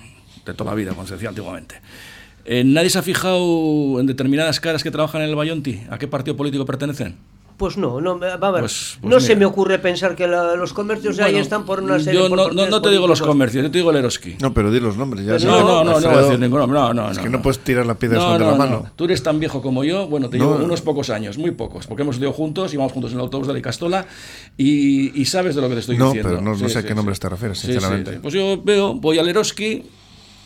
[0.45, 1.75] de toda la vida, como se decía antiguamente.
[2.45, 5.81] Eh, ¿Nadie se ha fijado en determinadas caras que trabajan en el Bayonti?
[5.89, 7.15] ¿A qué partido político pertenecen?
[7.61, 10.73] Pues no, no, va a ver, pues, pues no se me ocurre pensar que los
[10.73, 13.77] comercios ahí están por una serie Yo no, no, te digo los comercios, yo te
[13.77, 14.35] digo el Eroski.
[14.41, 15.27] No, pero di los nombres.
[15.27, 16.65] Ya no, no, no, no, decir ninguno.
[16.65, 18.91] No, no, es que no, puedes tirar la piedra de la mano.
[18.95, 22.01] Tú eres tan viejo como yo, bueno, te llevo unos pocos años, muy pocos, porque
[22.01, 24.07] hemos ido juntos, íbamos juntos en el autobús de la Castola
[24.57, 26.29] y, y sabes de lo que te estoy diciendo.
[26.29, 28.13] No, pero no, sé a qué nombre te refieres, sinceramente.
[28.13, 29.83] Pues yo veo, voy al Eroski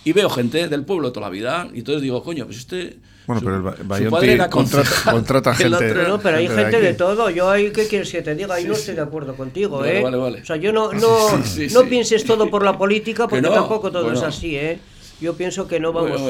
[0.04, 3.42] y veo gente del pueblo toda la vida y entonces digo, coño, pues este bueno,
[3.44, 5.94] pero el Bayonti contrata, contrata gente.
[6.08, 7.30] no, pero hay gente, de, todo.
[7.30, 8.54] Yo ahí, ¿qué quieres que te diga?
[8.54, 10.02] Ahí no estoy de acuerdo contigo, ¿eh?
[10.02, 10.42] Vale, vale.
[10.42, 11.30] O sea, yo no, no,
[11.72, 14.80] no pienses todo por la política, porque tampoco todo es así, ¿eh?
[15.20, 16.22] Yo pienso que no vamos.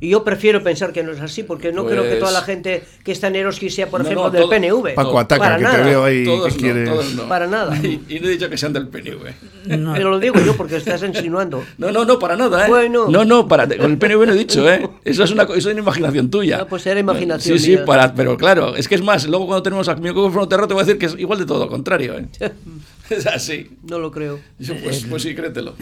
[0.00, 2.46] Y yo prefiero pensar que no es así, porque no creo que toda la pues
[2.46, 4.94] gente que está en Eroski sea, por ejemplo, del PNV.
[4.94, 5.76] Paco Ataca, para que nada.
[5.76, 7.76] te veo ahí todos que no, Para nada.
[8.08, 9.32] Y, no he dicho que sean del PNV.
[9.66, 11.64] Pero lo digo yo porque estás insinuando.
[11.78, 12.68] No, no, no, para nada, ¿eh?
[12.68, 13.08] Bueno.
[13.08, 14.88] No, no, para, con el PNV no he dicho, ¿eh?
[15.04, 16.66] Eso es una, eso es una imaginación tuya.
[16.66, 19.88] Pues era imaginación Sí, sí, para, pero claro, es que es más, luego cuando tenemos
[19.88, 22.26] a mi Fronterra te voy a decir que es igual de todo lo contrario, ¿eh?
[23.10, 23.70] es así.
[23.88, 24.40] No lo creo.
[24.82, 25.74] Pues, pues sí, créetelo.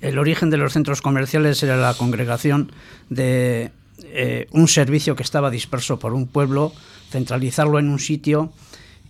[0.00, 2.70] El origen de los centros comerciales era la congregación
[3.10, 3.72] de
[4.04, 6.72] eh, un servicio que estaba disperso por un pueblo,
[7.10, 8.52] centralizarlo en un sitio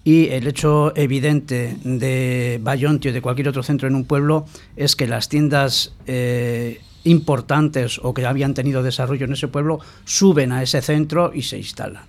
[0.03, 4.46] y el hecho evidente de Bayonti o de cualquier otro centro en un pueblo
[4.77, 10.53] es que las tiendas eh, importantes o que habían tenido desarrollo en ese pueblo suben
[10.53, 12.05] a ese centro y se instalan.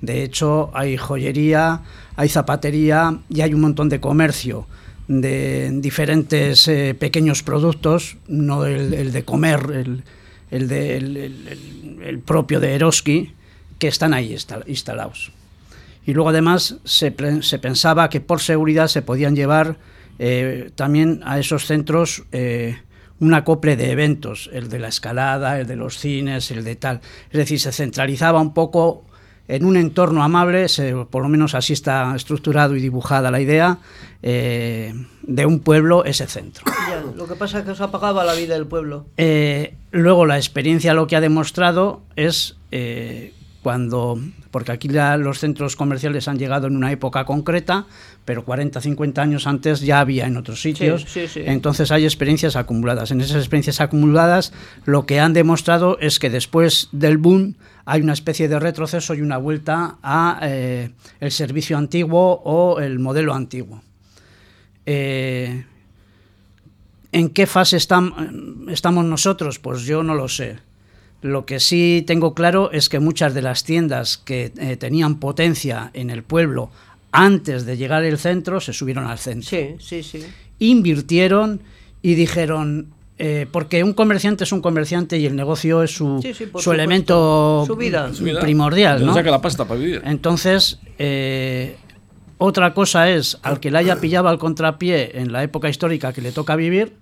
[0.00, 1.82] De hecho, hay joyería,
[2.16, 4.66] hay zapatería y hay un montón de comercio
[5.08, 10.02] de diferentes eh, pequeños productos, no el, de comer, el,
[10.50, 13.32] el, propio de Eroski,
[13.78, 15.32] que están ahí instalados.
[16.06, 19.76] Y luego además se, pensaba que por seguridad se podían llevar
[20.18, 22.78] eh, también a esos centros eh,
[23.18, 27.00] un acople de eventos, el de la escalada, el de los cines, el de tal.
[27.30, 29.04] Es decir, se centralizaba un poco
[29.48, 30.66] en un entorno amable,
[31.10, 33.78] por lo menos así está estructurado y dibujada la idea,
[34.22, 36.64] eh, de un pueblo ese centro.
[37.16, 39.06] lo que pasa es que se apagaba la vida del pueblo.
[39.90, 42.56] luego la experiencia lo que ha demostrado es
[43.66, 44.16] cuando,
[44.52, 47.86] porque aquí los centros comerciales han llegado en una época concreta,
[48.24, 51.04] pero 40, 50 años antes ya había en otros sitios.
[51.34, 53.10] Entonces hay experiencias acumuladas.
[53.10, 54.52] En esas experiencias acumuladas
[54.84, 57.56] lo que han demostrado es que después del boom
[57.86, 62.98] hay una especie de retroceso y una vuelta a eh, el servicio antiguo o el
[62.98, 63.80] modelo antiguo.
[64.84, 65.64] Eh,
[67.12, 69.60] ¿En qué fase estamos nosotros?
[69.60, 70.58] Pues yo no lo sé.
[71.22, 75.90] Lo que sí tengo claro es que muchas de las tiendas que eh, tenían potencia
[75.94, 76.70] en el pueblo
[77.12, 79.48] antes de llegar al centro se subieron al centro.
[79.48, 80.26] Sí, sí, sí.
[80.58, 81.62] Invirtieron
[82.02, 86.22] y dijeron, eh, porque un comerciante es un comerciante y el negocio es su,
[86.58, 87.66] su elemento
[88.40, 89.04] primordial.
[89.04, 89.14] ¿no?
[89.14, 90.02] Saca la pasta para vivir.
[90.04, 91.76] Entonces, eh,
[92.36, 96.20] otra cosa es al que le haya pillado al contrapié en la época histórica que
[96.20, 96.92] le toca vivir,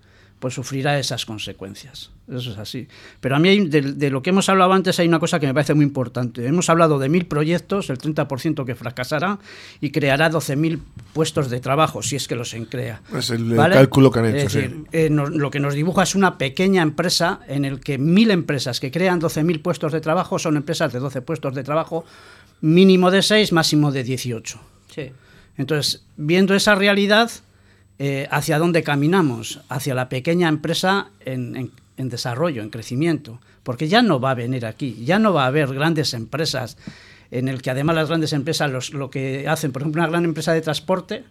[0.45, 2.11] pues sufrirá esas consecuencias.
[2.29, 2.87] Eso es así.
[3.23, 5.73] Pero a mí, de, lo que hemos hablado antes, hay una cosa que me parece
[5.73, 6.47] muy importante.
[6.47, 9.39] Hemos hablado de mil proyectos, el 30% que fracasará
[9.81, 10.81] y creará 12.000
[11.15, 13.01] puestos de trabajo, si es que los crea.
[13.17, 14.59] Es el, cálculo que han hecho.
[14.93, 18.91] Eh, lo que nos dibuja es una pequeña empresa en el que mil empresas que
[18.91, 22.05] crean 12.000 puestos de trabajo son empresas de 12 puestos de trabajo,
[22.61, 24.61] mínimo de 6, máximo de 18.
[24.95, 25.11] Sí.
[25.57, 27.31] Entonces, viendo esa realidad
[27.99, 34.19] eh, hacia dónde caminamos, hacia la pequeña empresa en, desarrollo, en crecimiento, porque ya no
[34.19, 36.77] va a venir aquí, ya no va a haber grandes empresas
[37.31, 40.53] en el que además las grandes empresas lo que hacen, por ejemplo, una gran empresa
[40.53, 41.25] de transporte,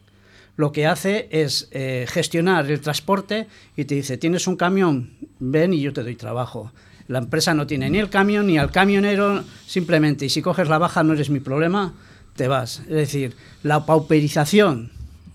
[0.55, 5.73] lo que hace es eh, gestionar el transporte y te dice, tienes un camión, ven
[5.73, 6.71] y yo te doy trabajo.
[7.07, 10.77] La empresa no tiene ni el camión ni al camionero, simplemente, y si coges la
[10.77, 11.93] baja no eres mi problema,
[12.35, 12.79] te vas.
[12.81, 14.91] Es decir, la pauperización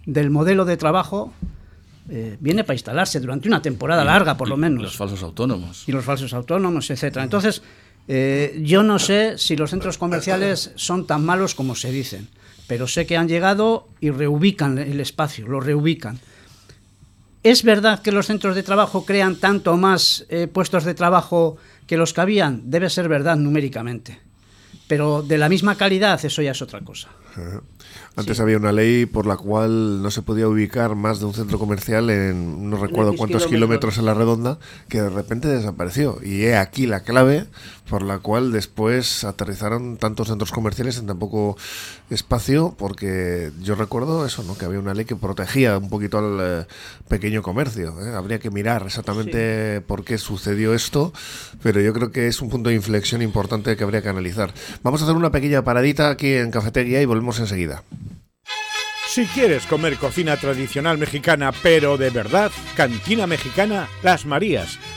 [0.08, 1.34] del modelo de trabajo
[2.08, 4.82] eh, viene para instalarse durante una temporada larga, por lo menos.
[4.82, 5.84] los falsos autónomos.
[5.86, 7.22] Y los falsos autónomos, etcétera.
[7.24, 7.62] Entonces,
[8.08, 12.28] eh, yo no sé si los centros comerciales son tan malos como se dicen,
[12.66, 16.18] pero sé que han llegado y reubican el espacio, lo reubican.
[17.42, 21.98] ¿Es verdad que los centros de trabajo crean tanto más eh, puestos de trabajo que
[21.98, 22.70] los que habían?
[22.70, 24.18] Debe ser verdad numéricamente.
[24.86, 27.10] Pero de la misma calidad, eso ya es otra cosa.
[28.16, 31.58] Antes había una ley por la cual no se podía ubicar más de un centro
[31.58, 33.98] comercial en no recuerdo cuántos kilómetros.
[33.98, 36.18] en la redonda, que de repente desapareció.
[36.22, 37.46] Y he aquí la clave
[37.88, 41.56] por la cual después aterrizaron tantos centros comerciales en tan poco
[42.10, 44.58] espacio, porque yo recuerdo eso, ¿no?
[44.58, 46.66] que había una ley que protegía un poquito al eh,
[47.08, 47.94] pequeño comercio.
[48.02, 48.14] ¿eh?
[48.14, 51.12] Habría que mirar exactamente por qué sucedió esto,
[51.62, 54.52] pero yo creo que es un punto de inflexión importante que habría que analizar.
[54.82, 57.82] Vamos a hacer una pequeña paradita aquí en Cafetería y volvemos enseguida.
[59.08, 64.78] Si quieres comer cocina tradicional mexicana, pero de verdad, Cantina Mexicana Las Marías,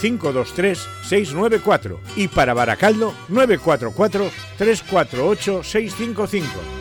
[0.00, 6.78] 523 694 y para Baracaldo 944 348 655.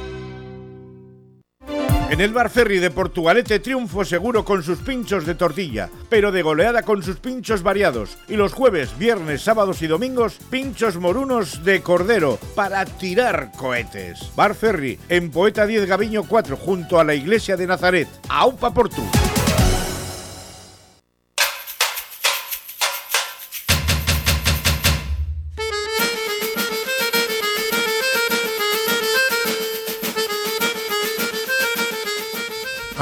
[2.10, 6.41] En el Bar Ferry de Portugalete triunfo seguro con sus pinchos de tortilla, pero de
[6.41, 8.17] goleada con sus pinchos variados.
[8.30, 14.32] Y los jueves, viernes, sábados y domingos, pinchos morunos de cordero para tirar cohetes.
[14.38, 18.08] Bar Ferry, en Poeta 10 Gaviño 4, junto a la iglesia de Nazaret.
[18.30, 18.89] ¡Aupa por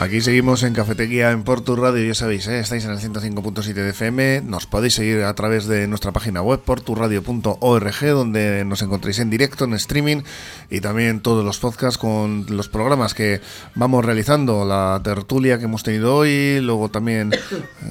[0.05, 2.59] Aquí seguimos en Cafetería en Portu Radio, ya sabéis, ¿eh?
[2.59, 6.59] estáis en el 105.7 de FM, nos podéis seguir a través de nuestra página web
[6.59, 10.21] porturradio.org donde nos encontréis en directo, en streaming
[10.69, 13.41] y también todos los podcasts con los programas que
[13.73, 17.31] vamos realizando, la tertulia que hemos tenido hoy, luego también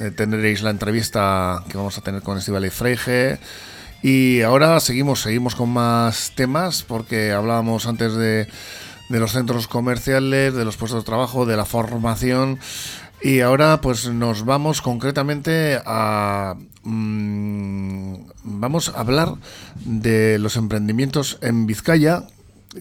[0.00, 3.40] eh, tendréis la entrevista que vamos a tener con Estival y Freige.
[4.02, 8.46] Y ahora seguimos, seguimos con más temas porque hablábamos antes de
[9.08, 12.58] de los centros comerciales, de los puestos de trabajo, de la formación.
[13.22, 16.56] Y ahora pues nos vamos concretamente a...
[16.82, 19.34] Mm, vamos a hablar
[19.84, 22.24] de los emprendimientos en Vizcaya,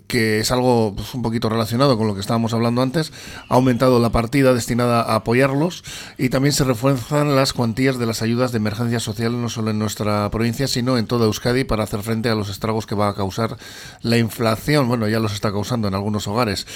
[0.08, 3.12] que es algo pues, un poquito relacionado con lo que estábamos hablando antes,
[3.50, 5.84] ha aumentado la partida destinada a apoyarlos
[6.18, 9.80] y también se refuerzan las cuantías de las ayudas de emergencia social no solo en
[9.80, 13.16] nuestra provincia, sino en toda Euskadi para hacer frente a los estragos que va a
[13.16, 13.58] causar
[14.02, 14.88] la inflación.
[14.88, 16.68] Bueno, ya los está causando en algunos hogares.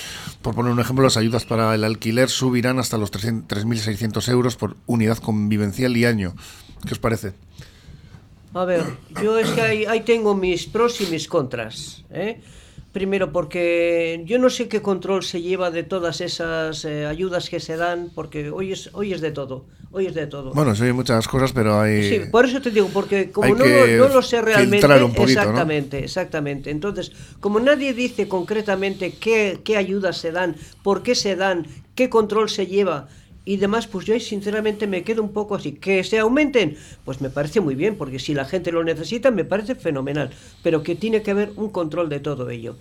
[0.42, 4.78] Por poner un ejemplo, las ayudas para el alquiler subirán hasta los 3.600 euros por
[4.86, 6.36] unidad convivencial y año.
[6.86, 7.34] ¿Qué os parece?
[8.54, 8.84] A ver,
[9.22, 12.04] yo es que ahí, tengo mis pros y mis contras.
[12.10, 12.42] ¿eh?
[12.92, 17.60] Primero, porque yo no sé qué control se lleva de todas esas eh, ayudas que
[17.60, 19.66] se dan, porque hoy es, hoy es de todo.
[19.92, 20.52] Hoy es de todo.
[20.54, 22.04] Bueno, sí, hay muchas cosas, pero hay.
[22.10, 24.86] Sí, por eso te digo, porque como no, no, lo sé realmente.
[24.86, 26.72] Un poquito, exactamente, exactamente.
[26.72, 32.10] Entonces, como nadie dice concretamente qué, qué ayudas se dan, por qué se dan, qué
[32.10, 33.08] control se lleva
[33.48, 35.72] y demás, pues yo sinceramente me quedo un poco así.
[35.72, 39.46] Que se aumenten, pues me parece muy bien, porque si la gente lo necesita, me
[39.46, 40.32] parece fenomenal.
[40.64, 42.76] Pero que tiene que haber un control de todo ello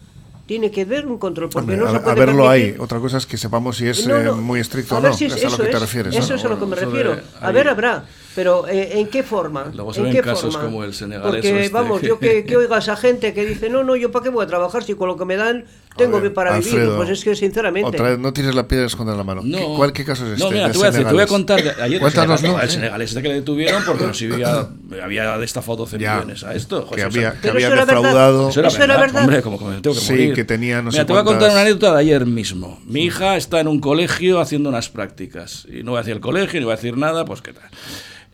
[0.47, 1.51] tiene que haber un control.
[1.51, 2.75] Porque no a, se puede verlo permitir...
[2.75, 2.77] ahí.
[2.79, 5.13] Otra cosa es que sepamos si es eh, muy estricto o no.
[5.13, 6.15] Si es, a lo que te refieres.
[6.15, 7.17] Eso es a lo que me refiero.
[7.41, 8.05] A ver, habrá.
[8.37, 9.73] Pero eh, ¿en qué forma?
[9.75, 10.69] Luego se ¿En ven qué casos forma?
[10.69, 11.43] como el senegalés.
[11.43, 12.07] Porque, este vamos, que...
[12.07, 14.45] yo que, que, oiga a esa gente que dice, no, no, yo para qué voy
[14.45, 15.65] a trabajar si con lo que me dan
[15.97, 16.97] tengo ver, que para Alfredo, vivir.
[16.97, 17.89] Pues es que, sinceramente.
[17.89, 19.43] Otra vez, no tienes la piedra escondida en la mano.
[19.45, 19.59] No.
[19.59, 20.45] ¿Qué, ¿Cuál, ¿Qué caso es este?
[20.45, 21.61] No, mira, te voy, a decir, te voy a contar.
[21.81, 22.61] Ayer Cuéntanos, el, ¿no?
[22.61, 24.69] el senegalés este que le detuvieron porque nos había,
[25.03, 26.15] había destafado 12 Ya.
[26.17, 26.87] millones a esto.
[26.89, 28.49] Que o sea, había, que había eso defraudado.
[28.51, 29.23] Eso era, Eso era verdad, verdad.
[29.25, 30.35] Hombre, como que me tengo que Sí, morir.
[30.35, 32.81] que tenía no Mira, sé te voy a contar una anécdota de ayer mismo.
[32.87, 35.67] Mi hija está en un colegio haciendo unas prácticas.
[35.73, 37.69] Y no voy a decir el colegio, ni voy a decir nada, pues qué tal.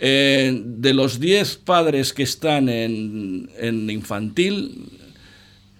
[0.04, 4.88] Eh, de los 10 padres que están en, en infantil,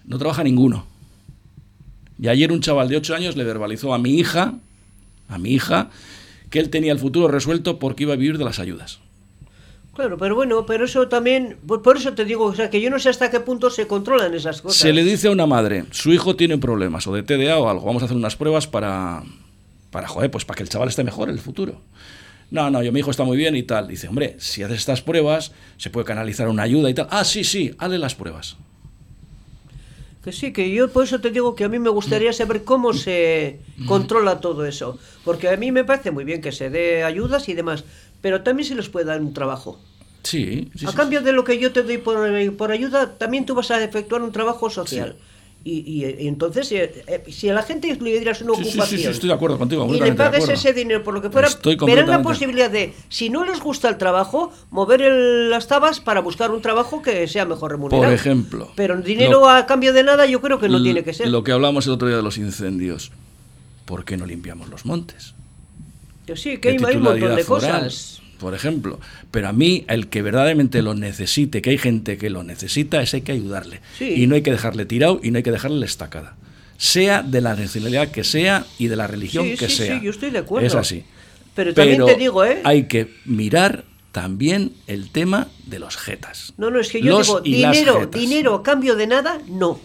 [0.05, 0.87] no trabaja ninguno.
[2.19, 4.55] Y ayer un chaval de 8 años le verbalizó a mi hija,
[5.27, 5.89] a mi hija,
[6.49, 8.99] que él tenía el futuro resuelto porque iba a vivir de las ayudas.
[9.95, 12.97] Claro, pero bueno, pero eso también, por, eso te digo, o sea, que yo no
[12.97, 14.79] sé hasta qué punto se controlan esas cosas.
[14.79, 17.85] Se le dice a una madre, su hijo tiene problemas o de TDA o algo,
[17.85, 19.23] vamos a hacer unas pruebas para,
[19.91, 21.79] para, joder, pues para que el chaval esté mejor en el futuro.
[22.49, 23.87] No, no, yo mi hijo está muy bien y tal.
[23.87, 27.07] Dice, hombre, si haces estas pruebas, se puede canalizar una ayuda y tal.
[27.09, 28.57] Ah, sí, sí, hazle las pruebas.
[30.23, 32.93] Que sí, que yo por eso te digo que a mí me gustaría saber cómo
[32.93, 34.97] se controla todo eso.
[35.25, 37.83] Porque a mí me parece muy bien que se dé ayudas y demás,
[38.21, 39.79] pero también se les puede dar un trabajo.
[40.23, 43.45] Sí, sí, a sí, cambio de lo que yo te doy por, por ayuda, también
[43.45, 45.17] tú vas a efectuar un trabajo social.
[45.65, 48.63] Y, y- y entonces, eh, eh, si a la gente le dieras una Sí, sí,
[48.65, 50.51] sí, ocupación sí, estoy de acuerdo contigo, y le acuerdo.
[50.51, 51.47] ese dinero por lo que fuera,
[51.85, 56.19] verán la posibilidad de, si no les gusta el trabajo, mover el- las tabas para
[56.19, 58.03] buscar un trabajo que sea mejor remunerado.
[58.03, 61.03] Por ejemplo, Pero dinero lo- a cambio de nada yo creo que no L- tiene
[61.05, 61.29] que ser.
[61.29, 63.11] Lo que hablamos el otro día de los incendios.
[63.85, 65.33] ¿Por qué no limpiamos los montes?
[66.25, 68.21] Que sí, que hay, hay un montón de foral, cosas.
[68.39, 68.99] Por ejemplo.
[69.31, 73.13] Pero a mí, el que verdaderamente lo necesite, que hay gente que lo necesita, es
[73.13, 73.79] hay que ayudarle.
[73.97, 74.13] Sí.
[74.23, 76.35] Y no hay que dejarle tirado y no hay que dejarle la estacada.
[76.77, 79.99] Sea de la nacionalidad que sea y de la religión Sí, que sí, sea.
[79.99, 80.67] sí, yo estoy de acuerdo.
[80.67, 81.03] Es así.
[81.55, 82.59] Pero también te digo, ¿eh?
[82.63, 86.53] Hay que mirar también el tema de los jetas.
[86.57, 89.79] No, no, es que yo Los digo, dinero, dinero a cambio de nada, no.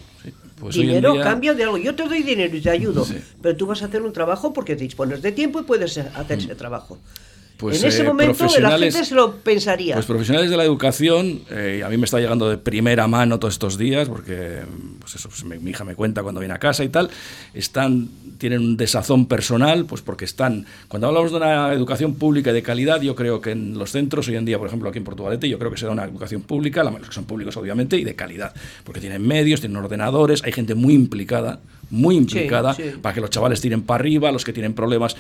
[0.59, 1.79] Pues dinero día- cambio de algo.
[1.79, 3.17] Yo te doy dinero y te ayudo, Sí.
[3.41, 6.55] pero tú vas a hacer un trabajo porque dispones de tiempo y puedes hacer ese
[6.57, 6.99] trabajo.
[7.59, 9.95] Pues, en ese eh, momento la gente se lo pensaría.
[9.95, 13.55] Pues profesionales de la educación, eh, a mí me está llegando de primera mano todos
[13.55, 14.61] estos días, porque
[15.01, 17.11] pues eso, pues, mi, mi hija me cuenta cuando viene a casa y tal,
[17.55, 22.55] están, tienen un desazón personal, pues porque están, cuando hablamos de una educación pública y
[22.55, 25.05] de calidad, yo creo que en los centros hoy en día, por ejemplo aquí en
[25.05, 28.05] Portugalete, yo creo que será una educación pública, la- los que son públicos obviamente, y
[28.05, 31.59] de calidad, porque tienen medios, tienen ordenadores, hay gente muy implicada,
[31.91, 32.83] muy implicada, sí.
[33.01, 35.17] para que los chavales tiren para arriba, los que tienen problemas,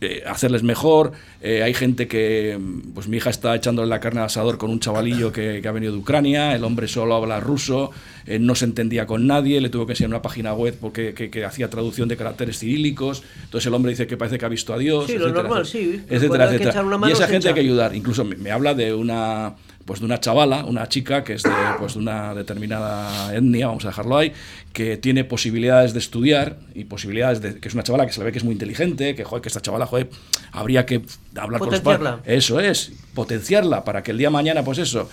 [0.00, 1.12] eh, hacerles mejor.
[1.40, 4.70] Eh, hay gente que, mm, pues mi hija está echándole la carne al asador con
[4.70, 7.90] un chavalillo que, que ha venido de Ucrania, el hombre solo habla ruso,
[8.26, 11.30] eh, no se entendía con nadie, le tuvo que enseñar una página web porque que,
[11.30, 14.72] que hacía traducción de caracteres cirílicos, entonces el hombre dice que parece que ha visto
[14.72, 16.04] a Dios, Sí, lo etcétera, normal, etcétera, sí.
[16.08, 17.08] Etcétera, etcétera.
[17.08, 17.68] Y esa gente hay que echa.
[17.68, 19.54] ayudar, incluso me, me habla de una
[19.84, 23.84] pues de una chavala, una chica que es de, pues, de una determinada etnia, vamos
[23.84, 24.32] a dejarlo ahí,
[24.72, 28.26] que tiene posibilidades de estudiar y posibilidades de que es una chavala que se le
[28.26, 30.10] ve que es muy inteligente, que joder, que esta chavala, joder,
[30.52, 31.02] habría que
[31.36, 32.14] hablar con los padres.
[32.24, 35.08] Eso es, potenciarla para que el día de mañana, pues eso,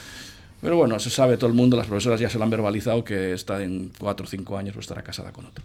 [0.62, 3.34] pero bueno, se sabe todo el mundo, las profesoras ya se lo han verbalizado que
[3.34, 5.64] está en cuatro o cinco años o estará casada con otro.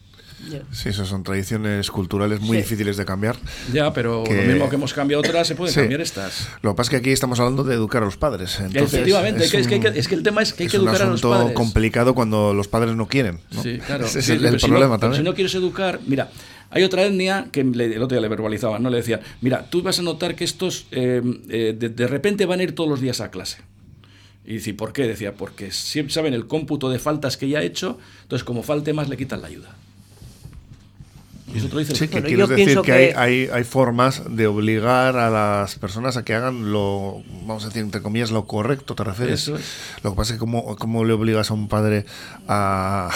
[0.72, 3.36] Sí, esas son tradiciones culturales muy difíciles de cambiar.
[3.72, 6.49] Ya, pero lo mismo que hemos cambiado otras, se pueden cambiar estas.
[6.62, 8.61] Lo que pasa es que aquí estamos hablando de educar a los padres.
[8.61, 9.51] Efectivamente, es,
[10.07, 11.49] que, el tema es que hay que educar a los padres.
[11.49, 13.38] Es complicado cuando los padres no quieren.
[13.62, 14.07] Sí, claro.
[14.07, 15.22] Ese es el, problema también.
[15.22, 16.30] Si no quieres educar, mira,
[16.70, 18.90] hay otra etnia que el otro día le verbalizaban, ¿no?
[18.90, 22.61] Le decían, mira, tú vas a notar que estos eh, eh, de, de repente van
[22.61, 23.59] a ir todos los días a clase.
[24.47, 25.07] Y dice, ¿por qué?
[25.07, 28.92] Decía, porque siempre saben el cómputo de faltas que ya ha hecho, entonces como falte
[28.92, 29.74] más le quitan la ayuda.
[31.55, 35.76] Y eso dice sí, que quieres decir que, Hay, hay, formas de obligar a las
[35.76, 39.49] personas a que hagan lo, vamos a decir, entre comillas, lo correcto, ¿te refieres?
[40.03, 42.07] Lo que pasa es que cómo, le obligas a un padre
[42.49, 43.09] a,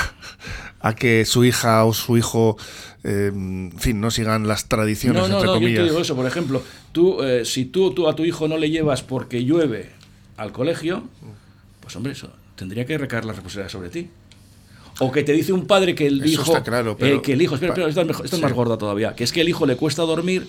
[0.80, 2.56] a que su hija o su hijo,
[3.02, 5.78] eh, en fin, no sigan las tradiciones, no, no, entre no, comillas.
[5.78, 6.62] Yo te digo eso, por ejemplo,
[6.92, 9.97] tú, eh, si tú, tú a tu hijo no le llevas porque llueve
[10.38, 11.02] al colegio,
[11.80, 14.08] pues hombre, eso tendría que recaer la responsabilidad sobre ti.
[15.00, 16.56] O que te dice un padre que el hijo.
[17.00, 17.54] Eh, que el hijo.
[17.54, 19.14] Espera, espera, esto, es, más gorda todavía.
[19.14, 20.48] Que es que el hijo le cuesta dormir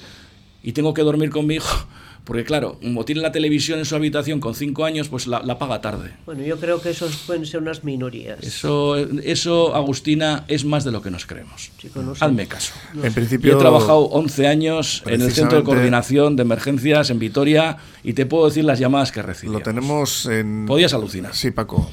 [0.63, 1.87] y tengo que dormir con mi hijo.
[2.30, 5.57] Porque claro, como tiene la televisión en su habitación con cinco años, pues la, la
[5.57, 6.11] paga tarde.
[6.27, 8.38] Bueno, yo creo que esos pueden ser unas minorías.
[8.43, 11.71] Eso, eso Agustina, es más de lo que nos creemos.
[12.19, 12.75] Hazme caso.
[13.01, 17.77] en principio, he trabajado 11 años en el Centro de Coordinación de Emergencias en Vitoria
[18.03, 19.51] y te puedo decir las llamadas que recibí.
[19.51, 20.67] Lo tenemos en...
[20.67, 21.34] Podías alucinar.
[21.34, 21.89] Sí, Paco.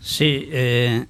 [0.00, 1.06] Sí, eh,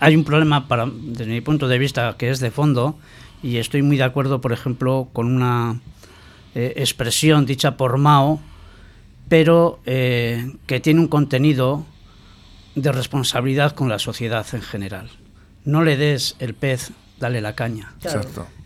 [0.00, 2.98] hay un problema para, desde mi punto de vista que es de fondo
[3.40, 5.78] y estoy muy de acuerdo, por ejemplo, con una
[6.56, 8.40] eh, expresión dicha por Mao,
[9.28, 11.84] pero eh, que tiene un contenido
[12.74, 15.10] de responsabilidad con la sociedad en general.
[15.64, 17.94] No le des el pez, dale la caña.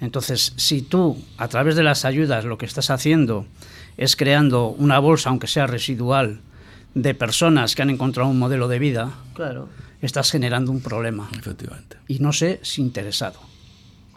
[0.00, 3.46] Entonces, si tú, a través de las ayudas, lo que estás haciendo
[3.96, 6.40] es creando una bolsa, aunque sea residual,
[6.94, 9.68] de personas que han encontrado un modelo de vida, claro
[10.02, 11.28] estás generando un problema.
[11.38, 11.96] Efectivamente.
[12.08, 13.40] Y no sé si interesado.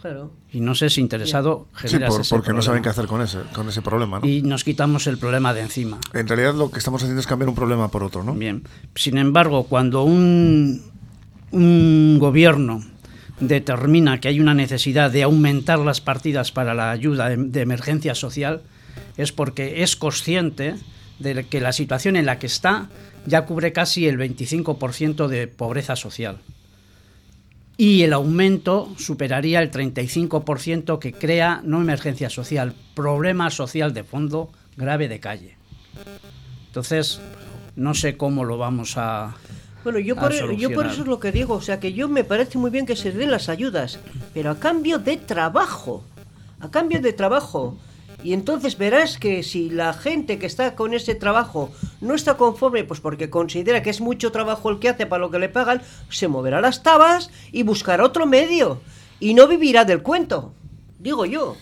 [0.04, 0.34] Claro.
[0.52, 3.70] Y no sé si interesado genera sí, porque no saben qué hacer con ese, con
[3.70, 4.20] ese problema.
[4.22, 5.98] Y nos quitamos el problema de encima.
[6.14, 8.34] En realidad lo que estamos haciendo es cambiar un problema por otro, ¿no?
[8.34, 8.64] Bien.
[8.96, 10.82] Sin embargo, cuando un,
[11.52, 12.84] un gobierno
[13.40, 18.62] determina que hay una necesidad de aumentar las partidas para la ayuda de emergencia social,
[19.16, 20.76] es porque es consciente
[21.20, 22.90] de que la situación en la que está
[23.26, 26.40] ya cubre casi el 25% de pobreza social.
[27.76, 34.52] Y el aumento superaría el 35% que crea no emergencia social, problema social de fondo
[34.78, 35.58] grave de calle.
[36.68, 37.20] Entonces,
[37.76, 39.36] no sé cómo lo vamos a,
[39.84, 42.08] bueno, yo por, e, yo por eso es lo que digo, o sea que yo
[42.08, 44.00] me parece muy bien que se den las ayudas,
[44.34, 46.04] pero a cambio de trabajo,
[46.62, 47.78] a cambio de trabajo.
[48.24, 52.86] Y entonces verás que si la gente que está con ese trabajo no está conforme,
[52.86, 55.82] pues porque considera que es mucho trabajo el que hace para lo que le pagan,
[56.10, 58.82] se moverá las tabas y buscará otro medio.
[59.20, 60.54] Y no vivirá del cuento,
[61.00, 61.58] digo yo.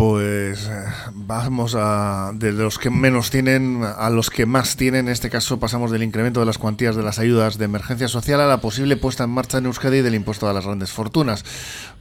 [0.00, 5.08] Pues eh, vamos a de los que menos tienen a los que más tienen.
[5.08, 8.40] En este caso pasamos del incremento de las cuantías de las ayudas de emergencia social
[8.40, 11.44] a la posible puesta en marcha en Euskadi del impuesto a las grandes fortunas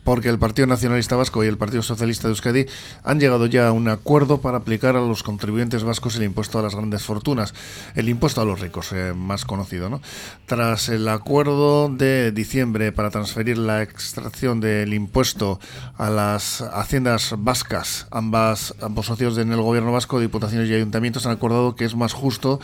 [0.03, 2.65] porque el Partido Nacionalista Vasco y el Partido Socialista de Euskadi
[3.03, 6.61] han llegado ya a un acuerdo para aplicar a los contribuyentes vascos el impuesto a
[6.61, 7.53] las grandes fortunas,
[7.95, 9.89] el impuesto a los ricos, eh, más conocido.
[9.89, 10.01] ¿no?
[10.45, 15.59] Tras el acuerdo de diciembre para transferir la extracción del impuesto
[15.97, 21.33] a las haciendas vascas, ambas, ambos socios en el gobierno vasco, diputaciones y ayuntamientos han
[21.33, 22.59] acordado que es más justo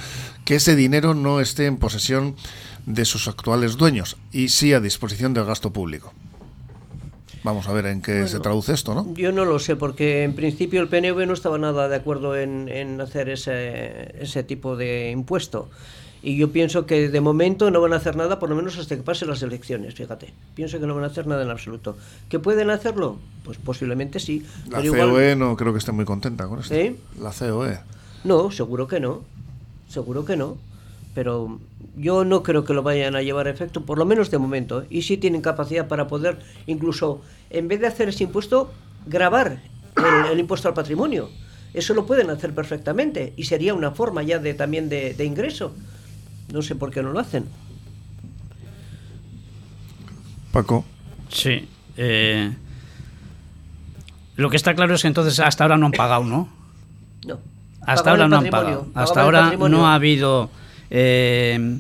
[0.46, 2.36] que ese dinero no esté en posesión
[2.86, 6.14] de sus actuales dueños y sí a disposición del gasto público.
[7.46, 9.14] Vamos a ver en qué se traduce esto, ¿no?
[9.14, 13.00] Yo no lo sé, porque en principio el PNV no estaba nada de acuerdo en,
[13.00, 15.70] hacer ese, ese tipo de impuesto.
[16.24, 18.96] Y yo pienso que de momento no van a hacer nada, por lo menos hasta
[18.96, 20.34] que pasen las elecciones, fíjate.
[20.56, 21.96] Pienso que no van a hacer nada en absoluto.
[22.30, 23.20] ¿Que pueden hacerlo?
[23.44, 24.44] Pues posiblemente sí.
[24.68, 26.74] La COE no creo que esté muy contenta con esto.
[26.74, 26.96] ¿Eh?
[27.22, 27.78] La COE.
[28.24, 29.22] No, seguro que no.
[29.88, 30.58] Seguro que no
[31.16, 31.60] pero
[31.96, 34.86] yo no creo que lo vayan a llevar a efecto, por lo menos de momento.
[34.90, 36.38] Y sí tienen capacidad para poder,
[36.68, 38.72] incluso, en vez de hacer ese impuesto,
[39.08, 39.62] grabar
[40.30, 41.30] el, impuesto al patrimonio.
[41.74, 45.74] Eso lo pueden hacer perfectamente y sería una forma ya de también de, ingreso.
[46.52, 47.46] No sé por qué no lo hacen.
[50.52, 50.86] Paco.
[51.30, 51.68] Sí.
[51.96, 52.54] Eh,
[54.36, 56.50] lo que está claro es que entonces hasta ahora no han pagado, ¿no?
[57.26, 57.40] No.
[57.82, 58.88] hasta ahora no han pagado.
[58.94, 60.50] Hasta ahora no ha habido
[60.90, 61.80] eh,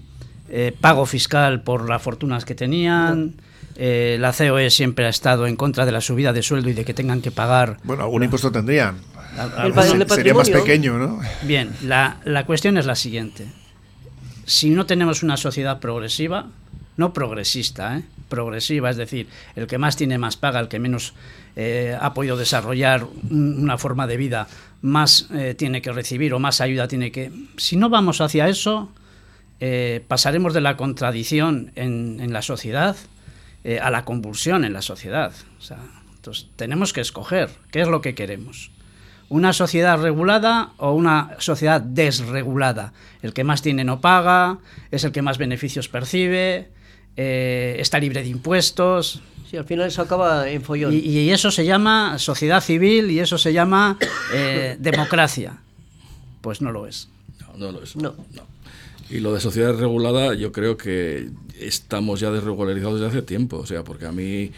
[0.50, 3.36] eh, pago fiscal por las fortunas que tenían.
[3.78, 6.86] Eh, la COE siempre ha estado en contra de la subida de sueldo y de
[6.86, 7.78] que tengan que pagar.
[7.84, 8.98] Bueno, algún impuesto tendrían.
[9.62, 9.74] El,
[10.10, 11.20] Sería más pequeño, ¿no?
[11.44, 13.48] Bien, la, la cuestión es la siguiente.
[14.46, 16.48] Si no tenemos una sociedad progresiva,
[16.98, 18.04] no progresista, ¿eh?
[18.30, 21.14] progresiva, es decir, el que más tiene más paga, el que menos
[21.56, 24.48] eh, ha podido desarrollar una forma de vida,
[24.82, 27.32] más eh, tiene que recibir o más ayuda tiene que...
[27.58, 28.90] Si no vamos hacia eso,
[29.60, 32.96] eh, pasaremos de la contradicción en, en la sociedad
[33.82, 35.34] a la convulsión en la sociedad.
[35.58, 35.80] O sea,
[36.26, 38.72] entonces, tenemos que escoger qué es lo que queremos.
[39.30, 42.94] ¿Una sociedad regulada o una sociedad desregulada?
[43.22, 44.58] El que más tiene no paga,
[44.90, 46.70] es el que más beneficios percibe,
[47.16, 49.22] eh, está libre de impuestos.
[49.50, 50.94] Sí, al final se acaba en follón.
[50.94, 53.98] Y, eso se llama sociedad civil y eso se llama
[54.34, 55.58] eh, democracia.
[56.42, 57.10] Pues no lo es.
[57.40, 57.96] No, no lo es.
[57.96, 58.16] No.
[59.10, 61.30] Y lo de sociedad regulada, yo creo que
[61.60, 63.58] estamos ya desregularizados desde hace tiempo.
[63.58, 64.52] O sea, porque a mí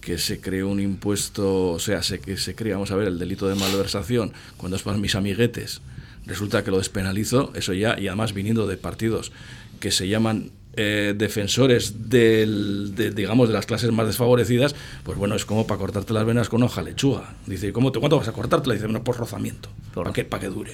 [0.00, 3.18] que se cree un impuesto, o sea, se, que se crea, vamos a ver, el
[3.18, 5.80] delito de malversación cuando es para mis amiguetes,
[6.26, 9.32] resulta que lo despenalizo, eso ya, y además viniendo de partidos
[9.80, 14.74] que se llaman eh, defensores del, de, digamos, de las clases más desfavorecidas,
[15.04, 17.34] pues bueno, es como para cortarte las venas con hoja lechuga.
[17.46, 18.72] Dice, ¿cómo te, ¿cuánto vas a cortarte?
[18.72, 20.72] Dice, bueno, por rozamiento, para que, para que dure.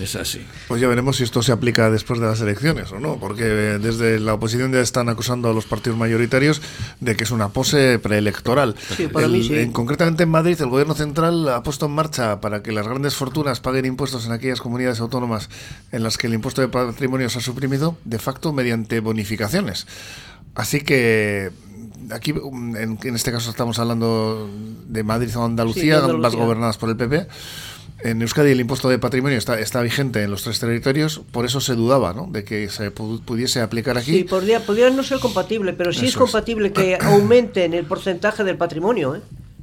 [0.00, 0.44] Es así.
[0.66, 4.18] Pues ya veremos si esto se aplica después de las elecciones o no, porque desde
[4.18, 6.60] la oposición ya están acusando a los partidos mayoritarios
[7.00, 8.74] de que es una pose preelectoral.
[8.96, 9.54] Sí, para mí sí.
[9.56, 13.14] En, concretamente en Madrid, el gobierno central ha puesto en marcha para que las grandes
[13.14, 15.48] fortunas paguen impuestos en aquellas comunidades autónomas
[15.92, 19.86] en las que el impuesto de patrimonio se ha suprimido, de facto mediante bonificaciones.
[20.56, 21.50] Así que
[22.10, 24.50] aquí en, en este caso estamos hablando
[24.88, 26.14] de Madrid o Andalucía, Sí, Andalucía.
[26.16, 27.28] ambas gobernadas por el PP.
[28.04, 31.60] En Euskadi el impuesto de patrimonio está, está vigente en los tres territorios, por eso
[31.60, 32.28] se dudaba ¿no?
[32.30, 34.12] de que se pu- pudiese aplicar aquí.
[34.12, 36.30] Sí, podría, podría no ser compatible, pero sí es Eso es.
[36.30, 39.16] compatible que aumenten el porcentaje del patrimonio.
[39.16, 39.20] ¿eh?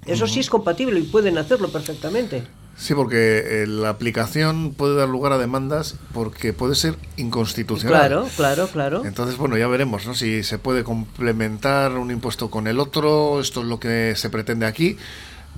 [0.08, 2.44] Eso sí es compatible y pueden hacerlo perfectamente.
[2.76, 8.00] Sí, porque eh, la aplicación puede dar lugar a demandas porque puede ser inconstitucional.
[8.00, 9.06] Claro, claro, claro.
[9.06, 10.16] Entonces, bueno, ya veremos ¿no?
[10.16, 13.40] si se puede complementar un impuesto con el otro.
[13.40, 14.98] Esto es lo que se pretende aquí,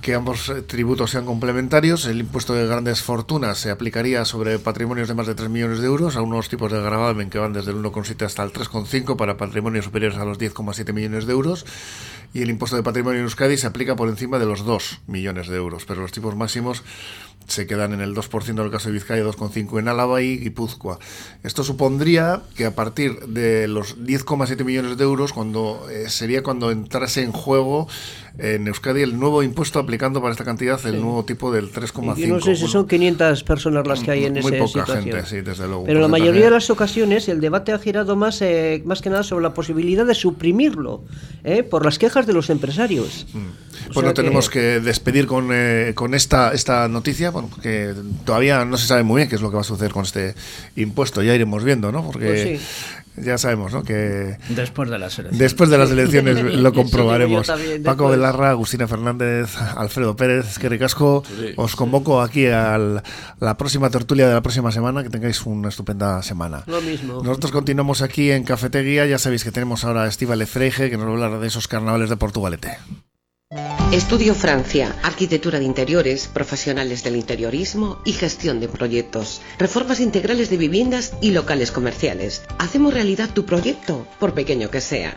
[0.04, 2.04] que ambos eh, tributos sean complementarios.
[2.04, 5.86] El impuesto de grandes fortunas se aplicaría sobre patrimonios de más de 3 millones de
[5.86, 9.38] euros a unos tipos de gravamen que van desde el 1,7 hasta el 3,5 para
[9.38, 11.64] patrimonios superiores a los 10,7 millones de euros.
[12.34, 15.46] Y el impuesto de patrimonio en Euskadi se aplica por encima de los 2 millones
[15.46, 16.82] de euros, pero los tipos máximos
[17.46, 20.98] se quedan en el 2% en el caso de Vizcaya, 2,5% en Álava y Guipúzcoa.
[21.42, 26.70] Esto supondría que a partir de los 10,7 millones de euros, cuando eh, sería cuando
[26.70, 27.86] entrase en juego
[28.38, 32.16] en Euskadi el nuevo impuesto aplicando para esta cantidad el nuevo tipo del 3,5.
[32.16, 34.66] Yo no sé si Bueno, son 500 personas las que hay en muy esa poca
[34.66, 35.04] situación.
[35.04, 35.84] gente, sí, desde luego.
[35.84, 39.22] Pero la mayoría de las ocasiones el debate ha girado más, eh, más que nada
[39.22, 41.04] sobre la posibilidad de suprimirlo
[41.44, 41.62] ¿eh?
[41.62, 43.26] por las quejas de los empresarios.
[43.34, 43.38] O
[43.92, 47.94] Bueno, sea que- tenemos que despedir con, eh, con esta, esta noticia, bueno, porque
[48.24, 50.34] todavía no se sabe muy bien qué es lo que va a suceder con este
[50.76, 52.04] impuesto, ya iremos viendo, ¿no?
[52.04, 52.60] Porque Pues
[53.16, 53.82] ya sabemos, ¿no?
[53.82, 55.38] Que Después de las elecciones.
[55.38, 57.46] después de las elecciones lo comprobaremos.
[57.46, 58.08] también, Paco.
[58.08, 61.22] Belarra, Agustina Fernández, Alfredo Pérez, que ricasco.
[61.26, 61.52] Sí.
[61.56, 62.78] Os convoco aquí a
[63.40, 66.64] la próxima tertulia de la próxima semana, que tengáis una estupenda semana.
[66.66, 67.22] Lo mismo.
[67.22, 71.06] Nosotros continuamos aquí en Cafetería, ya sabéis que tenemos ahora a Estíbal Freige, que nos
[71.06, 72.78] va a hablar de esos carnavales de Portugalete.
[73.92, 80.56] Estudio Francia, arquitectura de interiores, profesionales del interiorismo y gestión de proyectos, reformas integrales de
[80.56, 82.42] viviendas y locales comerciales.
[82.58, 85.16] Hacemos realidad tu proyecto, por pequeño que sea.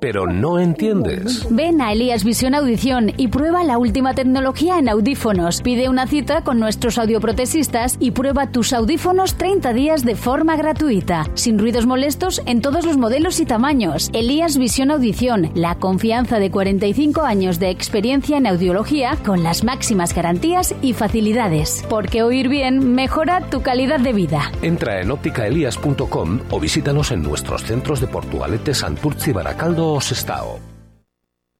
[0.00, 1.46] pero no entiendes.
[1.50, 5.62] Ven a Elías Visión Audición y prueba la última tecnología en audífonos.
[5.62, 11.26] Pide una cita con nuestros audioprotesistas y prueba tus audífonos 30 días de forma gratuita,
[11.34, 14.10] sin ruidos molestos en todos los modelos y tamaños.
[14.12, 20.14] Elías Visión Audición, la confianza de 45 años de experiencia en audiología con las máximas
[20.14, 21.84] garantías y facilidades.
[21.88, 24.50] Porque oír bien mejora tu calidad de vida.
[24.62, 30.65] Entra en ópticaelías.com o visítanos en nuestros centros de Portugalete, Santurce, Baracaldo o Sestao.